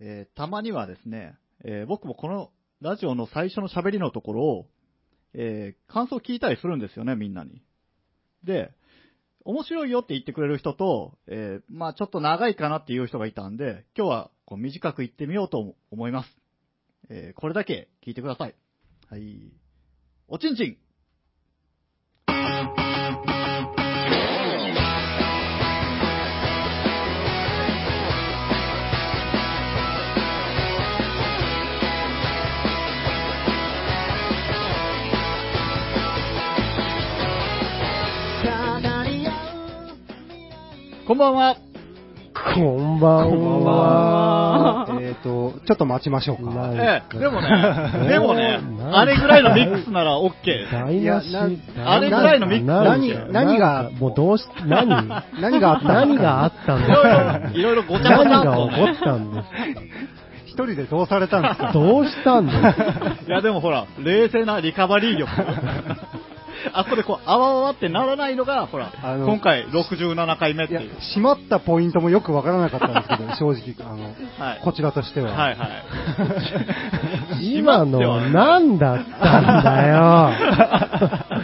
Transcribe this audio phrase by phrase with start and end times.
[0.00, 4.66] えーたまにはですね、えー僕もこのラジオの最初の喋りのところを、
[5.34, 7.62] えー感想を聞いたりするんですよね、みんなに。
[8.44, 8.72] で、
[9.44, 16.28] 面白いよって言ってくれる人と、えーまあちょっと長いかなっていう人がいたんで、今日はこう短く言ってみようと思います。
[17.10, 18.54] えーこれだけ聞いてください。
[19.08, 19.52] はい。
[20.28, 20.76] おちんちん
[41.08, 41.56] こんばんは。
[42.54, 44.86] こんばんは。
[45.00, 46.50] えっと、ちょっと待ちましょうか。
[46.52, 48.60] なええ、でもね、でもね
[48.92, 50.34] あれぐらいのミックスなら OK。
[50.70, 52.68] 台無あれぐらいのミックス。
[52.68, 55.08] 何何がもうどうし、何
[55.40, 56.18] 何があったんですか。
[56.18, 59.48] 何があったんいですかろいろ、いろごちゃごちゃ何が起こったんです
[60.44, 61.72] 一人でどうされたんですか。
[61.72, 62.74] どうしたんですか。
[63.28, 65.30] いやでもほら、冷静なリカバリー力。
[66.72, 74.04] あそこでこう、あわあわってならないのが、ほら、あの今回67回目っていう。、閉まったポイントもよくわからなかったんですけど、 正直、あの、
[74.38, 74.60] はい。
[74.62, 75.32] こちらとしては。
[75.32, 75.68] はいはい。
[77.58, 80.30] 今の何だったんだよ。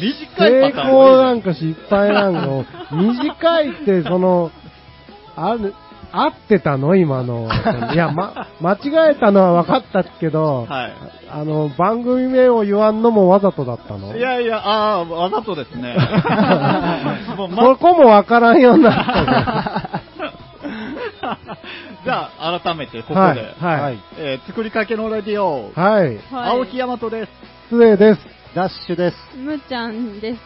[0.00, 4.50] 短い成パターン功なんか失敗なんかも、短いって、その、
[5.36, 5.74] ある、
[6.12, 6.96] 合ってたの？
[6.96, 7.48] 今の。
[7.92, 10.92] いや、ま、間違えたのは分かったけど、はい。
[11.30, 14.16] あの、番組名を言わんのもわざとだったの？
[14.16, 15.96] いやいや、ああ、わざとですね。
[17.36, 20.00] もそこも分からんようになった
[22.04, 26.18] じゃあ、改めて、ここで、はい、はい、えー作りかけのレディオ、はい。
[26.32, 27.30] 青木大和です。
[27.70, 28.20] 失礼です。
[28.54, 29.16] ダッシュです。
[29.36, 30.40] むちゃんです。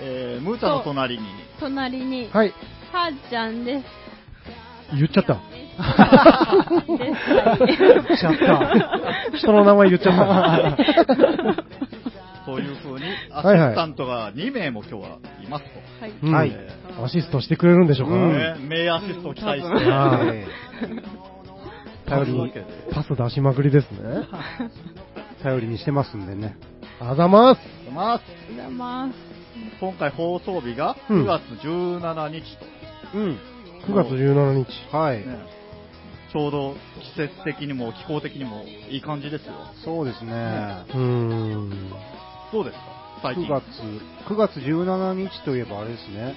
[0.00, 1.24] えー、ムーちゃんの隣に、
[1.58, 2.54] 隣に、はい。
[2.92, 3.84] はーちゃんです。
[4.94, 5.40] 言っちゃった。
[6.86, 9.36] 言っちゃった。
[9.36, 10.84] 人の名前言っちゃった。
[12.46, 15.64] そういう風に、アシスタントが2名も今日はいます
[16.20, 16.26] と。
[16.32, 16.56] はい。
[17.02, 20.46] アシストしてくれるんでしょうか、うんね、名アシストを期待して、
[22.06, 22.52] 頼りに、
[22.92, 23.98] パス出しまくりですね。
[24.00, 26.56] ー頼りにしてますんでね。
[27.00, 27.60] あざます。
[27.92, 27.92] ます。
[27.92, 28.20] おはよ
[28.50, 29.14] うございます。
[29.80, 32.66] 今回放送日がうん9月17日と、
[33.14, 33.38] うん。
[33.86, 34.96] 9月17日。
[34.96, 35.18] はい。
[35.18, 35.38] ね
[36.32, 36.74] ちょうど
[37.16, 39.54] 季節的にも気候的にもいい感じですよ。
[39.82, 40.32] そうですね。
[40.32, 41.90] うーん。
[42.52, 42.80] どうですか？
[43.22, 43.46] 最近。
[43.46, 43.64] 9月、
[44.28, 46.34] 9月17日といえばあれですね。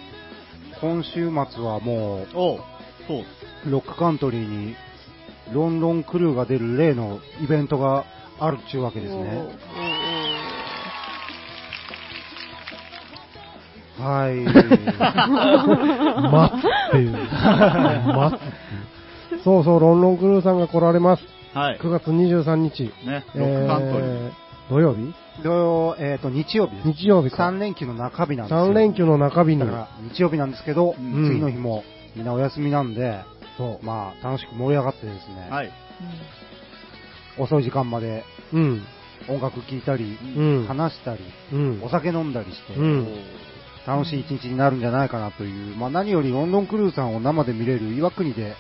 [0.80, 2.60] 今週末はもおう
[3.06, 3.20] そう。
[3.68, 4.76] う、ロックカントリーに、
[5.54, 8.06] ロンロンクルーが出る例のイベントが
[8.40, 9.44] あるっちゅうわけですね。
[14.02, 14.36] はい。
[14.46, 14.52] 待
[16.62, 17.12] つっていう。
[17.12, 18.42] 待つっ
[19.30, 19.44] ていう。
[19.44, 21.24] そうそう、ロンロンクルーさんが来られます。
[21.54, 21.80] はい。
[21.80, 22.84] 9月23日。
[23.06, 24.00] ね、ロックカントリー。
[24.00, 25.14] えー土曜日？
[25.44, 26.88] 土曜、えっ、と、日曜日です。
[26.88, 27.50] 日曜日か。
[27.50, 28.68] 3連休の中日なんですよ。
[28.68, 29.66] 3連休の中日にだ。
[29.66, 31.84] から、日曜日なんですけど、うん次の日も
[32.16, 33.20] みんなお休みなんで、
[33.58, 33.86] そう。
[33.86, 35.72] まあ、楽しく盛り上がってですね、はい。
[37.38, 38.24] 遅い時間まで
[38.54, 38.84] うん。
[39.28, 40.66] 音楽聴いたり、うん。
[40.68, 41.90] 話したり、うんお。
[41.90, 43.08] 酒飲んだりして、うん
[43.88, 48.56] 楽しい一日になるんじゃないかなという、まあ何よりロンドンクルーさんを生で見れる、岩国で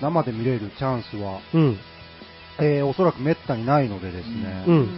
[0.00, 1.78] 生で見れるチャンスは、うん。
[2.58, 4.70] えーおそらく滅多にないのでですね、う。
[4.70, 4.88] うんん。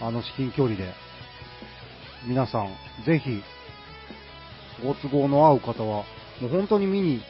[0.00, 0.92] あの至近距離で、
[2.26, 2.68] 皆さん、
[3.06, 3.42] ぜひ、
[4.84, 6.04] ご都合の合う方は、
[6.40, 7.20] もう本当に見に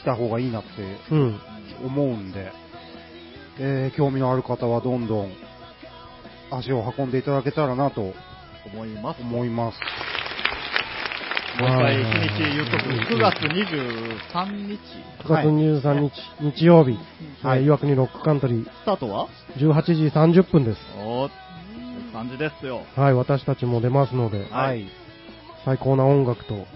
[0.00, 0.68] 来た方がいいなって
[1.10, 1.40] うん。
[1.84, 2.52] 思うんで、
[3.58, 5.32] えー興味のある方はどんどん
[6.50, 8.12] 足を運んでいただけたらなと
[8.72, 9.20] 思います。
[9.22, 9.78] 思います。
[11.58, 12.84] もう一回日にち言うとく。
[12.84, 14.78] 9月23日。
[15.24, 16.98] 9月23日、日曜日、
[17.42, 20.80] はいえー岩国ロックカントリー、スタートは？18時30分です。
[20.98, 21.30] おー
[22.12, 22.82] 感じですよ。
[22.94, 24.86] はい、私たちも出ますので、はい。
[25.64, 26.66] 最高な音楽と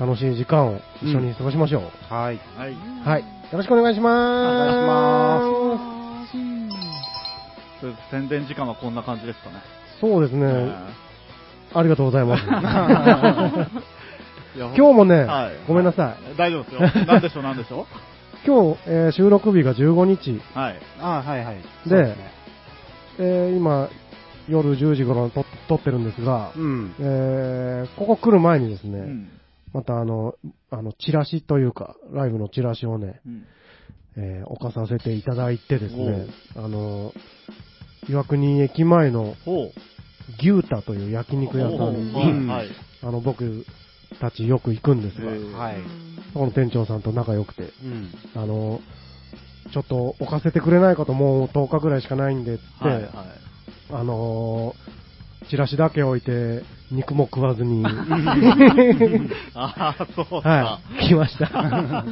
[0.00, 2.14] 楽しい時間を一緒に過ごしましょう。
[2.14, 2.40] はい。
[2.56, 2.74] はい。
[3.04, 3.20] はい。
[3.20, 5.46] よろしくお願いします。
[5.46, 6.32] お願いし
[7.80, 9.56] とりあえず宣伝時間はこんな感じですかね。
[10.00, 11.02] そうですね。
[11.74, 12.44] ありがとうございます。
[14.54, 16.36] 今日もね、はいごめんなさい。
[16.36, 17.06] 大丈夫ですよ。
[17.06, 17.86] なんでしょう、なんでしょ
[18.46, 20.58] 今日、えー収録日が15日う。
[20.58, 20.76] はい。
[21.00, 21.56] あはいはい。
[21.56, 22.16] でそうすね
[23.18, 23.88] えー今、
[24.48, 26.94] 夜10時頃に撮撮ってるんですが、うん。
[27.00, 29.28] えーここ来る前にですね、うん。
[29.72, 30.34] またあの、
[30.70, 33.44] あの、チラシというか、ライブのチラシをね、うん。
[34.16, 36.26] えー置かさせていただいてですね、
[36.56, 37.12] あの、
[38.08, 39.34] 岩国駅前の。
[40.42, 42.68] 牛太という焼肉屋さんはいに、はい。
[43.02, 43.64] あの、僕
[44.20, 45.76] たちよく行くんですが、えーはい。
[46.32, 48.12] そこの店長さんと仲良くて、うん。
[48.34, 48.80] あの、
[49.72, 53.12] ちょっと置かせてくれないかともう10日ぐらいしかないんで、つって、はいはい。
[53.90, 57.84] あのー、チラシだけ置いて、肉も食わずに、
[59.54, 60.48] ああ、そうか。
[60.48, 61.48] はい、来ました。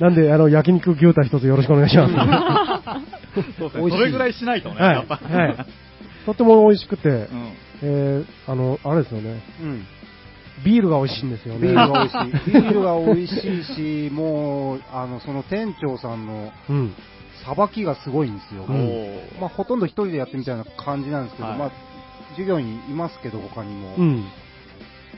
[0.00, 2.14] なんで、あの、焼肉牛タン一つよろしくお願いします。
[3.58, 5.16] そうですそれぐらいしないとね、はいやっぱ。
[5.16, 5.66] はい
[6.24, 7.52] とっても美味しくて、うん。
[7.82, 9.86] えー、あの、あれですよね、うん。
[10.64, 11.60] ビールが美味しいんですよね。
[11.60, 12.50] ビールが美味しい。
[12.50, 13.64] ビールが美味しい
[14.08, 16.94] し、もう、あの、その店長さんのうん。
[17.44, 18.64] さばきがすごいんですよ。
[18.66, 21.72] うんまあ、ほとんど一人でやってみたいな感じなんですけど、はいまあ、
[22.30, 23.94] 授業にいますけど、他にも。
[23.96, 24.24] うん。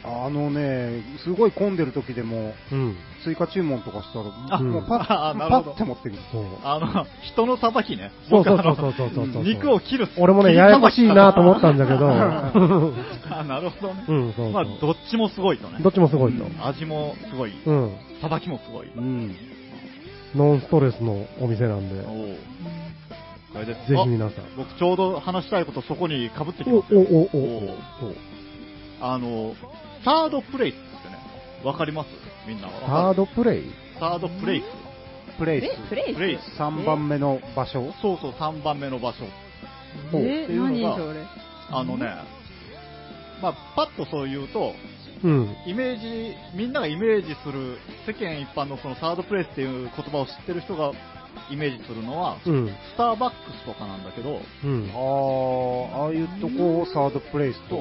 [0.06, 2.96] あのね、すごい混んでる時でも、うん。
[3.24, 4.96] 追加注文とかしたら、あもうパ
[5.30, 6.18] あッ、なるほどパッて持ってくる。
[6.30, 6.44] そう。
[6.62, 8.12] あの、人のさばきね。
[8.30, 9.42] そうそうそうそうそうそうそう。
[9.42, 10.08] 肉を切る。
[10.16, 12.08] 俺もね、ややこしいなと思ったんだけど、
[13.30, 14.04] あ、なるほどね。
[14.06, 14.52] うん、そうそう。
[14.52, 15.78] まあ、どっちもすごいとね。
[15.80, 16.44] どっちもすごいと。
[16.64, 17.52] 味もすごい。
[17.66, 17.92] うん。
[18.20, 18.88] さばきもすごい。
[18.96, 19.36] うん。
[20.36, 22.36] ノンストレスのお店なんで、おー
[23.52, 23.88] これです。
[23.88, 24.44] ぜひあ皆さん。
[24.56, 27.00] 僕ちょうど話したいことそこに被ってきお、お、ますよ。
[27.00, 27.74] お、お、お
[29.00, 29.54] あの、
[30.06, 31.18] サードプレイスってね、
[31.64, 32.06] わかります？
[32.46, 33.14] みんなサーは。
[33.14, 33.64] ドプレイ？
[33.98, 34.64] サードプレイス。
[35.36, 36.60] プレイえプレイスプレイスス。
[36.60, 37.92] 3番目の場所？
[38.00, 39.24] そうそう、3番目の場所。
[40.14, 40.44] え？
[40.44, 41.26] っていうのが何それ？
[41.72, 42.06] あのね、
[43.42, 44.74] まあ、パッとそう言うと、
[45.24, 45.56] うん。
[45.66, 50.92] イメージ、みんながイメージする、世間一般のそのサードプレイスっていう言葉を知ってる人が
[51.50, 52.68] イメージするのは、うん。
[52.68, 55.98] スターバックスとかなんだけど、うんあ。
[55.98, 57.76] あ、ああいうとこをサードプレイスと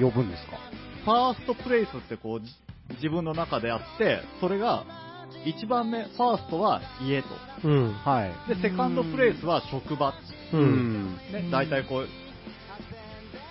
[0.00, 0.58] 呼ぶんですか？
[1.04, 2.52] ファーストプレイスってこう、じ
[2.96, 4.84] 自分の中であって、それが、
[5.44, 7.28] 1番目、ファーストは家と。
[7.64, 7.92] うん。
[7.92, 8.54] はい。
[8.54, 10.12] で、セカンドプレイスは職場。
[10.52, 10.56] う。
[10.56, 12.08] うんね、大体こう、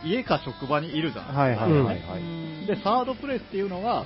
[0.06, 1.26] 家か職場にいるじゃん。
[1.26, 2.68] はいはいはいはい。
[2.68, 4.06] で、サードプレイスっていうのが、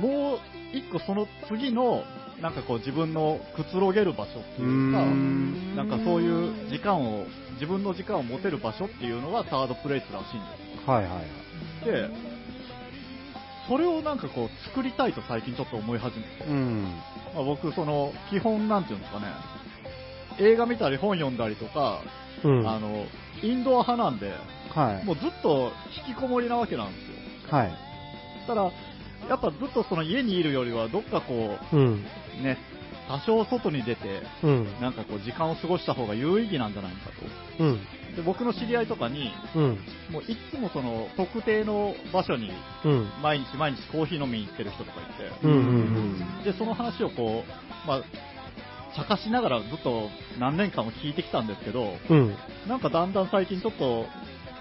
[0.00, 0.38] もう
[0.76, 2.02] 一個その次の、
[2.40, 11.46] なんかこう自分のくつろげる場所っていうか、うなんかそういう時間を、自分の時間を持てる場所っていうのがサードプレイスらしいんではいはい。
[11.82, 11.86] す。
[11.86, 12.10] で、
[13.68, 16.82] それをなんかこう作りたいと最近ちょっと思い始めて、うん。
[17.34, 19.26] まあ、僕その基本なんていうんですかね、
[20.38, 22.02] 映画見たり本読んだりとか、
[22.44, 22.68] うん。
[22.68, 23.06] あの、
[23.42, 24.32] インドア派なんで、
[24.74, 25.04] はい。
[25.04, 25.72] もうずっと
[26.06, 27.56] 引きこもりなわけなんですよ。
[27.56, 27.72] はい。
[28.46, 28.62] ただ、
[29.28, 32.04] やっぱずっとその家にいるよりは、どっかこうん。
[32.40, 32.58] う、ね、
[33.08, 34.80] 多少外に出て、うん。
[34.80, 37.10] なんかこう時間を過ごした方が有意義なんじゃないか
[37.60, 37.78] うん。
[38.10, 38.16] と。
[38.16, 39.78] で、僕の知り合いとかに、うん。
[40.10, 42.50] もういつもその特定の場所に
[42.84, 43.08] うん。
[43.22, 45.04] 毎日毎日コーヒー飲みに行ってる人とかい
[45.44, 45.52] うん。
[45.52, 46.42] うん。
[46.42, 48.02] て、で、その話をこう、まあ、
[48.96, 50.08] 茶化しながらずっと
[50.38, 52.34] 何年間も聞いてきたんですけど、うん。
[52.66, 54.06] なんかだんだん最近ちょっと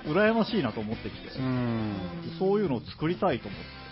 [0.06, 1.94] 羨ましいなと思ってきて、うん。
[2.38, 3.86] そういうのを作りたいと思って。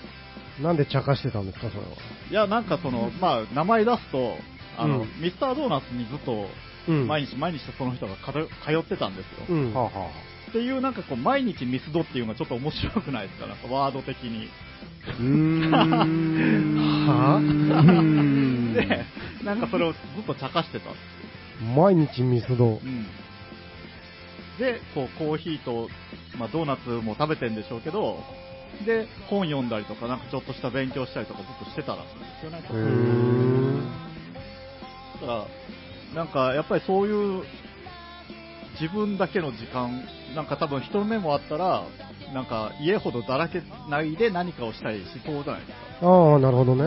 [0.62, 1.88] なんで茶化してたんですか、それは。
[2.30, 4.36] いや、なんかその、まあ、名前出すと、
[4.78, 6.48] あの、うんミスタードーナツにずっと、
[6.88, 7.08] うん。
[7.08, 8.40] 毎日毎日その人が通
[8.78, 9.46] ってたんですよ。
[9.50, 9.74] うん。
[9.74, 10.10] はあは
[10.50, 14.50] っていうなんかこう、毎日ミスドっていうのがちょっと面白くないですかなんかワード的に。
[15.08, 15.12] あ。
[15.12, 16.76] うーん。
[16.78, 18.22] はあうー
[18.72, 19.06] んで、
[19.44, 20.90] なんかそれをずっと茶化してた。
[21.76, 22.70] 毎日ミスドう。
[22.76, 23.08] ん。
[24.60, 25.90] で、こう、コーヒーと、
[26.38, 28.24] まあ、ドーナツも食べてんでしょうけど、
[28.86, 32.58] で、本読んだりとか、なんかちょっとした勉強したりとかずっとしてたらしいんですよね。
[32.58, 33.84] へー
[35.22, 35.48] だか
[36.14, 37.44] ら、なんかやっぱりそういう
[38.80, 40.04] 自分だけの時間、
[40.36, 41.83] なんか多分人の目もあったら、
[42.33, 46.07] なんか家ほどだらけないで何かをしたりしそうじゃないですか。
[46.07, 46.83] ああ、なるほどね。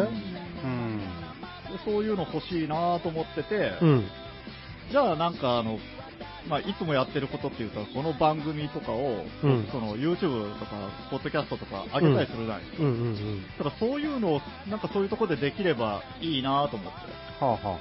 [0.65, 0.99] うん。
[0.99, 4.05] でそういうの欲しいなと思ってて、うん。
[4.91, 5.79] じゃあなんかあの、
[6.49, 10.73] まあ、いつもやってることっていうと、この番組とかを、うんその YouTube とか、
[11.11, 12.83] ポッドキャストとか上げたりするじゃないですか。
[12.85, 13.45] うんうんうん。
[13.59, 16.99] ただそういうのを、なんかそういうところでできればいいなと思って。
[17.45, 17.79] はあはあは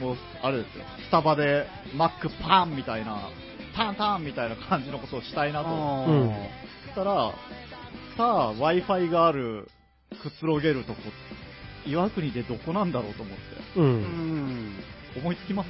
[0.00, 3.28] もう、あれですよ、スタバでマックパンみたいな、
[3.74, 6.06] タンタンみたいな感じのことをしたいなと思あ。
[6.06, 6.34] うんっ
[6.94, 7.32] たら、
[8.16, 9.68] さあ、Wi-Fi がある、
[10.22, 11.00] くつろげるとこ、
[11.86, 13.42] 岩国でどこなんだろうと思って、
[13.76, 13.82] う。
[13.82, 14.72] うんん。
[15.16, 15.68] 思いつきます？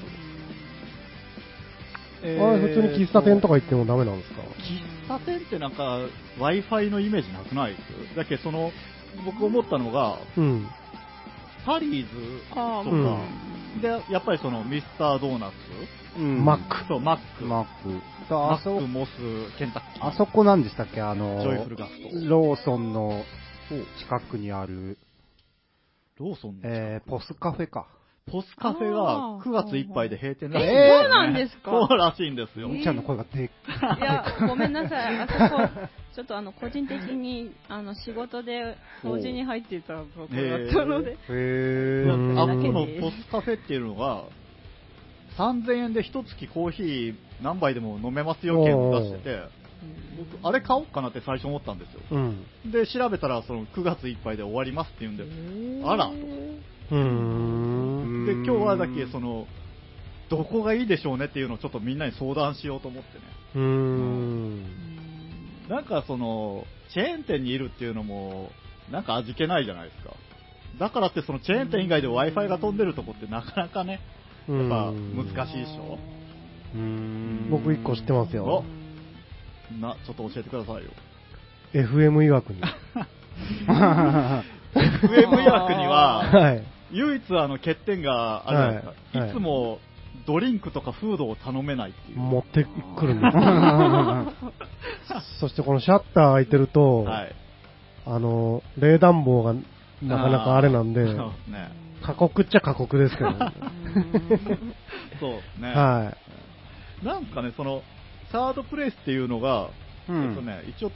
[2.22, 4.40] あれ、普通に喫茶店とか行ってもダメなんですか？
[4.42, 6.00] 喫茶店ってなんか、
[6.38, 7.78] Wi-Fi のイメージなくないで
[8.12, 8.16] す？
[8.16, 8.70] だけど、その、
[9.24, 10.68] 僕思ったのが、うん。
[11.64, 13.04] タリーズあとうん。
[13.04, 13.18] か、
[13.82, 15.54] で、やっぱりそのミスタードーナツ、
[16.18, 16.44] うん。
[16.44, 16.86] マック。
[16.88, 17.88] そう、マック、マック。
[18.30, 19.10] マあそック、モス、
[19.58, 21.00] ケンタッキー、あそこなんでしたっけ？
[21.00, 22.28] あの、ジョイフルガスト。
[22.28, 23.22] ローソンの
[23.98, 24.96] 近くにある、
[26.18, 27.86] ローソンの、えー、ポスカフェか。
[28.30, 31.70] ポスカフェがあー9月いっぱいで閉店らしいんえですよねそうなんですか？
[31.70, 32.68] そうらしいんですよ。
[32.68, 35.16] えみーちゃんの声がでっいや、ごめんなさい。
[35.20, 41.12] あそこ、ちょっとあの、個人的に、あの、仕事で掃除に入っていたところだったので。
[41.12, 42.14] へー。
[42.14, 44.24] うんあそこのポスカフェっていうのが、
[45.38, 49.42] 3000円で一月コーヒー何杯でも飲めますよ券を出してて、
[50.18, 52.00] 僕、あれ買おうかなって最初思ったんですよ。
[52.10, 52.44] うん。
[52.72, 55.16] で、調べたら、その9月いっぱいで終わりますって言うん
[55.82, 56.12] で、あらと。
[56.12, 57.65] うーん。
[58.26, 59.46] で、今日はだけ、その、
[60.28, 63.24] どこがいいでしょうねっていうのをちょっとみんなに相談しようと思ってね。
[63.54, 64.62] うーん。
[65.68, 68.50] なんかその、チェーン店にいるっていうのも、
[68.90, 70.14] なんか味気ないじゃないですか。
[70.78, 74.00] だからってそのチェーン店以外で Wi-Fi が飛んでるとこってなかなかね、
[74.48, 75.98] やっぱ難しいでしょ。
[76.74, 78.64] うーん僕一個知ってますよ。
[79.80, 80.90] な、ちょっと教えてくださいよ。
[81.72, 82.60] FM 曰くに。
[84.74, 86.75] FM いわくには、 はい。
[86.92, 88.90] 唯一あの欠点があるじゃないですか。
[88.90, 89.78] はいはいいつも
[90.26, 92.18] ドリンクとかフードを頼めないっていう。
[92.18, 92.66] 持って
[92.98, 93.36] くるんです。
[95.40, 97.34] そしてこのシャッター開いてると、はい。
[98.06, 99.54] あの、冷暖房が
[100.02, 101.16] なかなかあれなんで、です
[101.50, 101.70] ね。
[102.02, 103.30] 過酷っちゃ過酷ですけど。
[103.34, 103.52] は
[105.20, 105.72] そうですね。
[107.02, 107.06] い。
[107.06, 107.82] なんかね、その、
[108.30, 109.68] サードプレイスっていうのが、
[110.08, 110.92] うんえっとね、一応、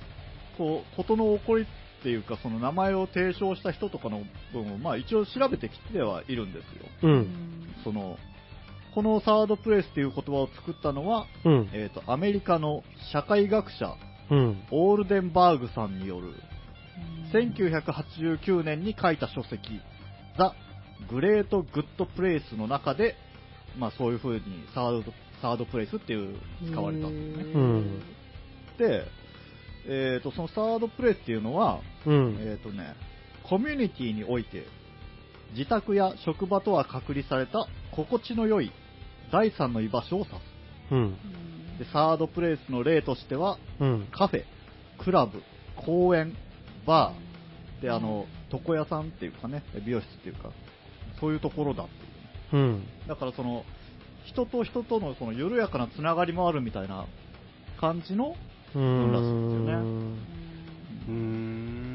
[0.57, 1.67] こう、ことの起こり
[2.01, 6.89] っていうか、その名前を提唱した人とかの部分を、まあ一応調べてきてはいるんですよ。
[7.03, 7.75] うん。
[7.85, 8.17] その、
[8.95, 11.71] このサードプレイスっていう言葉を作ったのは、うん。
[11.73, 13.95] えっ、と、アメリカの社会学者、
[14.31, 14.63] うん。
[14.71, 16.33] オールデンバーグさんによる、
[17.33, 19.81] 1989年に書いた書籍、
[20.39, 20.55] The
[21.11, 23.15] Great Good Place の中で、
[23.79, 24.41] まあそういう風に
[24.75, 26.37] サード、サードプレイスっていう
[26.71, 27.53] 使われたんですね。
[27.55, 28.03] うん。
[28.79, 29.05] で、
[29.87, 32.37] えっ、と、そのサードプレイスっていうのは、うん。
[32.41, 32.95] えっ、とね、
[33.43, 34.67] コミュニティにおいて、
[35.57, 38.71] 自宅や職場とは隔離された心地の良い
[39.33, 40.35] 第三の居場所を指す。
[40.93, 41.17] うん。
[41.79, 44.09] で、サードプレイスの例としては、うん。
[44.13, 44.45] カフェ、
[45.03, 45.43] クラブ、
[45.77, 46.37] 公園、
[46.87, 50.51] バー、で、あの、床屋さんっていうかね、美容室っていうか、
[51.19, 51.89] そういうところだっ
[52.51, 52.63] ていう。
[52.63, 52.87] うん。
[53.09, 53.65] だからその、
[54.27, 57.07] 人と人とのその緩やかなつながりもあるみたいな
[57.81, 58.37] 感じの、
[58.75, 60.31] うんらしいんですよねん。
[61.07, 61.91] うーん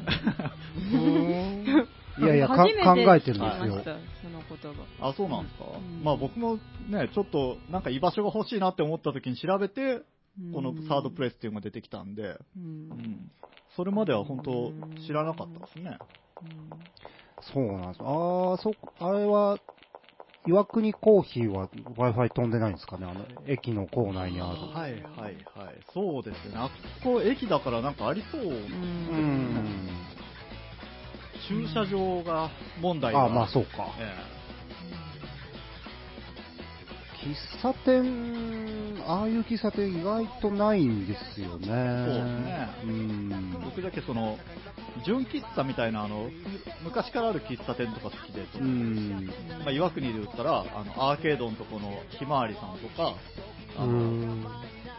[2.18, 3.82] いやいや、考えてるんですよ。
[5.00, 10.02] あ、そうなんですか、うんまあ僕もね、ちょっとなんか居場所が欲しいなって思った時に調べて、
[10.52, 13.30] このサードプレイスっていうのが出てきたんで、ううんん。
[13.76, 14.72] それまでは本当
[15.06, 15.98] 知らなかったですね。
[17.52, 18.02] そうなんです。
[18.02, 19.58] ああ、そ、あれは、
[20.46, 23.06] 岩国コーヒーは Wi-Fi 飛んでないんですかね？
[23.06, 24.56] あの、駅の構内にある。
[24.58, 25.02] はいはい
[25.54, 25.74] はい。
[25.92, 26.58] そうですよね。
[26.58, 26.70] あ
[27.02, 28.42] そこ駅だからなんかありそう。
[28.42, 28.46] う。
[28.46, 29.88] うんん。
[31.48, 32.48] 駐車場が
[32.80, 33.88] 問題がああ、まあそうか。
[33.98, 34.39] え
[37.22, 41.58] 喫茶店、ああいう喫茶店意外とないんですよね。
[41.58, 41.74] そうです
[42.40, 42.68] ね。
[43.62, 44.38] 僕だけその、
[45.04, 46.30] 純喫茶みたいなあの、
[46.82, 48.46] 昔からある喫茶店とか好きで。
[49.64, 53.14] まあ、岩国で言ったら、あの、アーケードのとこのひまわりさんとか、
[53.76, 54.46] あうの、ん。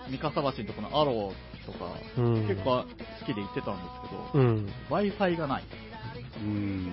[0.10, 1.86] 三笠橋のとこのアローとか、
[2.18, 2.86] うん結構
[3.20, 4.70] 好きで行ってたんですけど、うん。
[4.90, 5.64] Wi-Fi がない。
[6.44, 6.92] うん。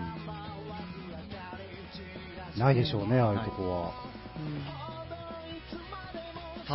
[2.56, 4.07] ないでしょうね、ああいうとこは。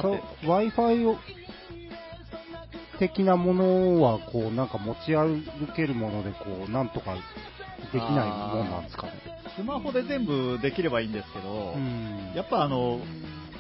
[0.01, 1.17] Wi-Fi を
[3.00, 5.43] 的なものは、こう、なんか持ち歩
[5.75, 7.15] けるもので、こう、なんとか
[7.91, 8.05] できない
[8.55, 9.13] もんなんですかね。
[9.55, 13.00] スマホで全部できればいいんですけど、うんやっぱあの、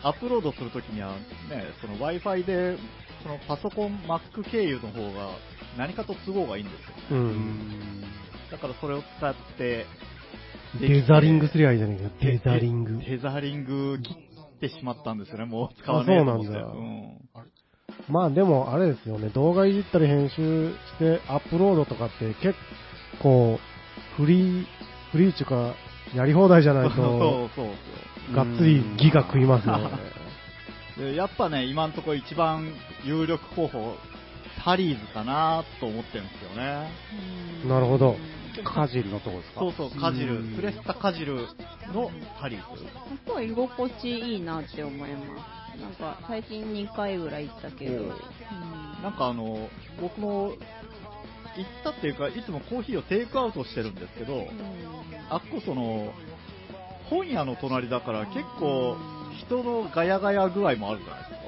[0.01, 1.19] アップロードするときには、ね、
[1.81, 2.77] その Wi-Fi で、
[3.21, 5.29] そのパソコン、Mac 経由の方が
[5.77, 6.95] 何かと都合がいいんですよ。
[7.11, 7.15] う。
[7.15, 8.01] うんん。
[8.51, 9.85] だからそれを使って、
[10.79, 12.09] デザリングすりゃいいじゃないか。
[12.21, 12.99] デザリング。
[12.99, 13.99] デザリング
[14.67, 16.49] てしまったんですよね、もう使わねえと思って。
[16.49, 17.17] あそうなんだうん
[18.09, 22.55] まあでも、あれですよね、動画いじったり編集してアップロードとかって結
[23.21, 23.59] 構、
[24.17, 24.65] フリー、
[25.11, 25.75] フリーっていうか、
[26.15, 28.35] やり放題じゃないそうと、そうそう。
[28.35, 29.89] がっつりギガ食いますよね。
[30.97, 33.95] でやっぱね、今のところ一番有力候補、
[34.63, 36.89] タリーズかなと思ってるんですよね。
[37.67, 38.15] なるほど。
[38.63, 39.59] カジルのとこですか？
[39.61, 41.47] そうそう、カジルう、んプレスタカジル
[41.93, 42.83] のタリーズ。
[42.83, 42.87] す
[43.27, 45.81] ごい居心地いいなって思います。
[45.81, 48.13] なんか最近2回ぐらい行ったけど。
[49.01, 49.69] なんかあの、
[49.99, 50.53] 僕も
[51.57, 54.47] 行ったっていうか、いつもコーヒーをテイクアウトしてるんですけど、
[55.29, 56.13] あっこその、
[57.09, 58.97] 本屋の隣だから結構
[59.47, 61.42] 人のガヤガヤ具合もあるじゃないですか。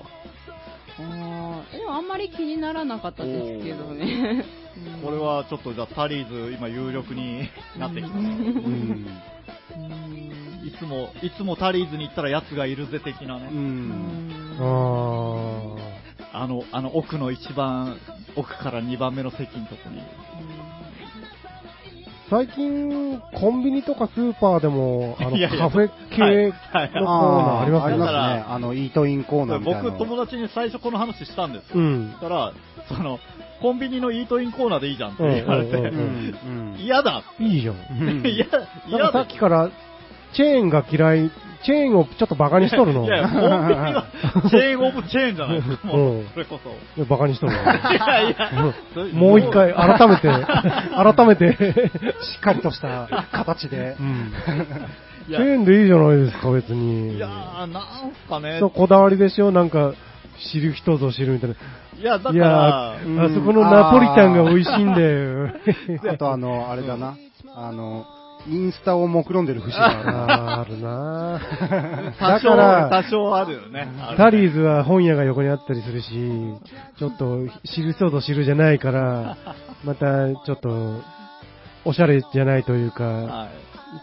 [1.00, 4.46] あーでもあんまり気にならなかったですけどね。
[4.78, 7.50] うんこれはちょっとじゃあタリーズ今有力に
[7.80, 8.20] なってきたな。
[8.20, 8.26] うん。
[8.26, 9.08] うん
[10.66, 13.40] いつも、いつもタリーズに行ったら奴がいるぜ的なう。
[13.40, 13.48] ね。
[14.60, 15.78] あー
[16.34, 17.98] あの、あの奥の一番
[18.36, 20.02] 奥から2番目の席のとこに。
[22.30, 28.06] 最近、コンビニとかスーパーでも、あの、 いやいやカフェ系のコーナーありますよね。
[28.08, 28.46] あね。
[28.50, 29.92] あの、イートインコーナーみたいなの。
[29.92, 31.80] 僕、友達に最初この話したんですよ。
[31.80, 32.18] うんそ。
[32.18, 32.52] したら、
[32.88, 33.20] その、
[33.62, 37.76] コンビニのイートインコーナーでいいじゃんって言われて、うんうんうんうん嫌だいいじゃん。
[37.76, 37.78] う
[38.22, 39.70] ん嫌、なん嫌だかさっきから、
[40.34, 41.32] チェーンが嫌い、
[41.66, 43.06] チェーンをちょっとバカにしとるの。
[43.06, 44.06] いやいや、コンビニは
[44.50, 46.70] チェーンオブチェーンじゃないですか、もうそれこそ。
[46.70, 47.62] いやバカにしとるの。
[47.64, 48.74] いやいや、
[49.14, 51.92] もう一回、改めて、改めて、
[52.22, 54.04] しっかりとした形でう。
[54.04, 54.32] ん。
[55.28, 57.16] チェーンでいいじゃないですか、別に。
[57.16, 58.70] いやー、なんすかねそう、。
[58.70, 59.94] こだわりでしょなんか、
[60.52, 61.56] 知る人ぞ知るみたいな。
[62.00, 65.50] いや、だかいやら、ー、うんあそこのナポリタンが美味しいんだよ。
[66.14, 67.16] あとあの、あれだな。
[67.56, 68.06] あの、
[68.48, 71.36] インスタを目論んでる節があるな。
[71.36, 73.88] あーあるな多少、だから、多少あるよね。
[74.18, 76.10] タリーズは本屋が横にあったりするし、
[77.00, 79.38] ちょっと知る人ぞ知るじゃないから、
[79.84, 81.02] またちょっと、
[81.86, 83.48] おしゃれじゃないというか、は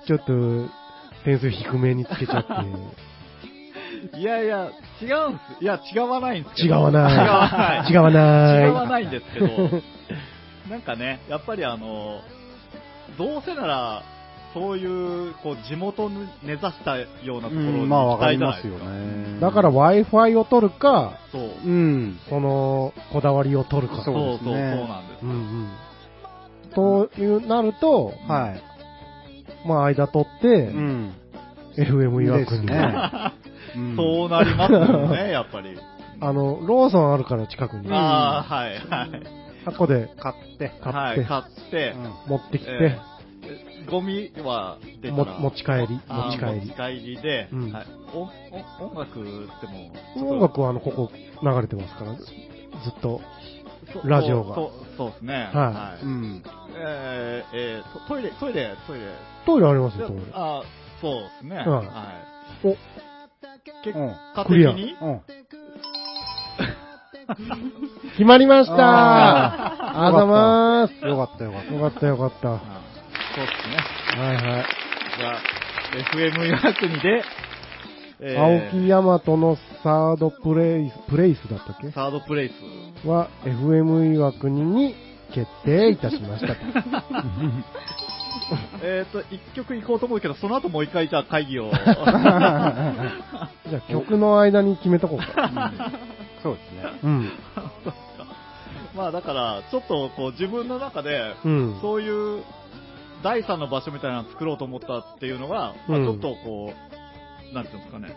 [0.04, 0.06] い。
[0.06, 0.68] ちょっと
[1.24, 2.52] 点数低めにつけちゃって、
[4.18, 4.70] いやいや、
[5.00, 5.62] 違うんです。
[5.62, 6.82] いや、違わないんですけ違ど。
[6.82, 7.86] わない。
[7.88, 8.68] 違違わわない。
[8.68, 9.46] 違わないんですけど、
[10.68, 12.20] なんかね、やっぱりあの、
[13.18, 14.02] どうせなら、
[14.54, 17.06] そういう、こう、地元に根ざしたよ
[17.38, 18.92] うなところにうん、まあ行きたわかりまいじゃないですよ
[19.34, 19.40] ね。
[19.40, 21.42] だから Wi-Fi を取るか、そう。
[21.64, 22.18] うん。
[22.28, 24.02] その、こだわりを取るか。
[24.04, 25.26] そうそうそう、そうなんですう。
[25.26, 25.70] んうん。
[26.74, 28.62] という、なると、はい。
[29.66, 31.14] まあ間取って、うん。
[31.76, 32.66] FM いい予約に。
[32.66, 33.32] ですね。
[33.74, 35.78] うんそうなりますよね、やっぱり。
[36.20, 37.88] あの、ローソンあるから近くに。
[37.90, 39.22] ああ、はい、はい。
[39.64, 40.72] 箱で買って。
[40.82, 41.94] 買って、はい、買って、
[42.26, 43.11] 持ってきて、えー
[43.90, 46.60] ゴミは出たもら持ち帰り、持ち帰り。
[46.60, 53.20] 持ち帰りで、うんはい、おお音楽っても音楽はあの、ここ流れてますから、ずっと。
[53.92, 55.50] そラジオがそうそうですね。
[55.52, 56.42] はうん。
[56.76, 59.06] えーえートトイレ、トイレ、トイレ。
[59.44, 60.22] トイレありますよ、トイレ。
[60.32, 60.62] あ
[61.00, 61.56] そうですね。
[61.56, 62.66] はいはい。
[62.68, 62.76] お、
[63.84, 65.20] 結うん果クリア的にうん。
[68.12, 68.74] 決まりました
[70.08, 71.04] あざまーす。
[71.06, 71.74] よかったよかった。
[71.74, 72.60] よかったよかった。
[73.32, 73.76] はあそうですね。
[74.16, 74.64] いはい。
[75.18, 75.40] じゃあ、
[76.14, 77.22] FM 予約にで、
[78.20, 81.90] えー青木大和のサードプレイス、プレイスだったっけ？
[81.90, 82.50] サードプレイ
[83.04, 83.08] ス。
[83.08, 84.94] は FM 岩国に
[85.34, 86.60] 決定いたしましたと。
[88.82, 91.70] えっと、一曲行こうと思うけど、その後もう一回じゃあ会議を。
[91.74, 91.88] じゃ
[93.78, 95.72] あ曲の間に決めとこうか。
[96.42, 96.92] そうですね。
[97.02, 97.32] うん。
[98.94, 101.78] まあだから、ちょっとこう自分の中で、うん。
[101.80, 102.42] そういう
[103.22, 106.72] 第三の場所みたいなのを作ろうと思ったっていうのが、まあうんちょっとこ
[107.50, 108.14] う、なんていうんですかね、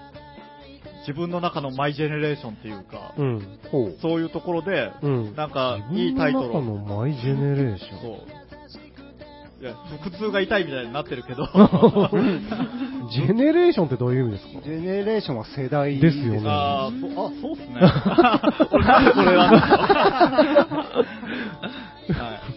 [1.02, 3.60] 自分の中のマイジェネレーションっていうか、うん。
[3.72, 3.96] ほう。
[4.02, 5.36] そういうところで、うん。
[5.36, 8.00] なんかいいタイトル自分のを、中のマイジェネレーション。
[8.02, 8.12] そう。
[9.62, 14.62] いや、腹痛が痛いみたいになってるけど、 ジェネレーションってどういう意味ですか？
[14.63, 16.91] ジェネレーションは世代ですよねああ、
[17.41, 17.68] そうっすね。
[18.72, 19.52] 俺なんでこれ は
[22.52, 22.55] い。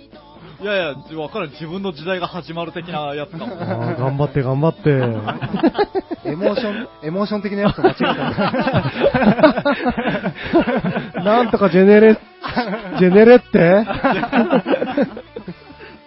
[0.61, 1.51] いやいや、わからん。
[1.51, 3.55] 自分の時代が始まる的なやつかも。
[3.55, 4.91] あー頑張って頑張って。
[6.29, 8.05] エモーション、エモーション的なやつと間違え
[11.15, 11.23] た。
[11.23, 12.15] なんとかジェネレ、
[12.99, 13.85] ジェネレって？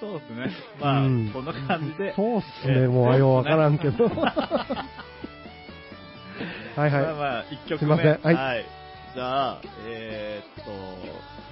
[0.01, 0.51] そうですね。
[0.81, 2.13] まあ、うんこんな感じで。
[2.13, 4.03] そうっすね、もうあようわからんけど。
[4.05, 4.13] はい
[6.75, 7.95] まあはまあ、一曲すい目。
[7.95, 8.65] ませんはい
[9.13, 10.71] じゃあ、えーっと、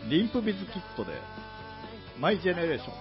[0.09, 1.11] リンプビズキットで、
[2.19, 2.93] マイジェネレーション。
[2.93, 2.95] い。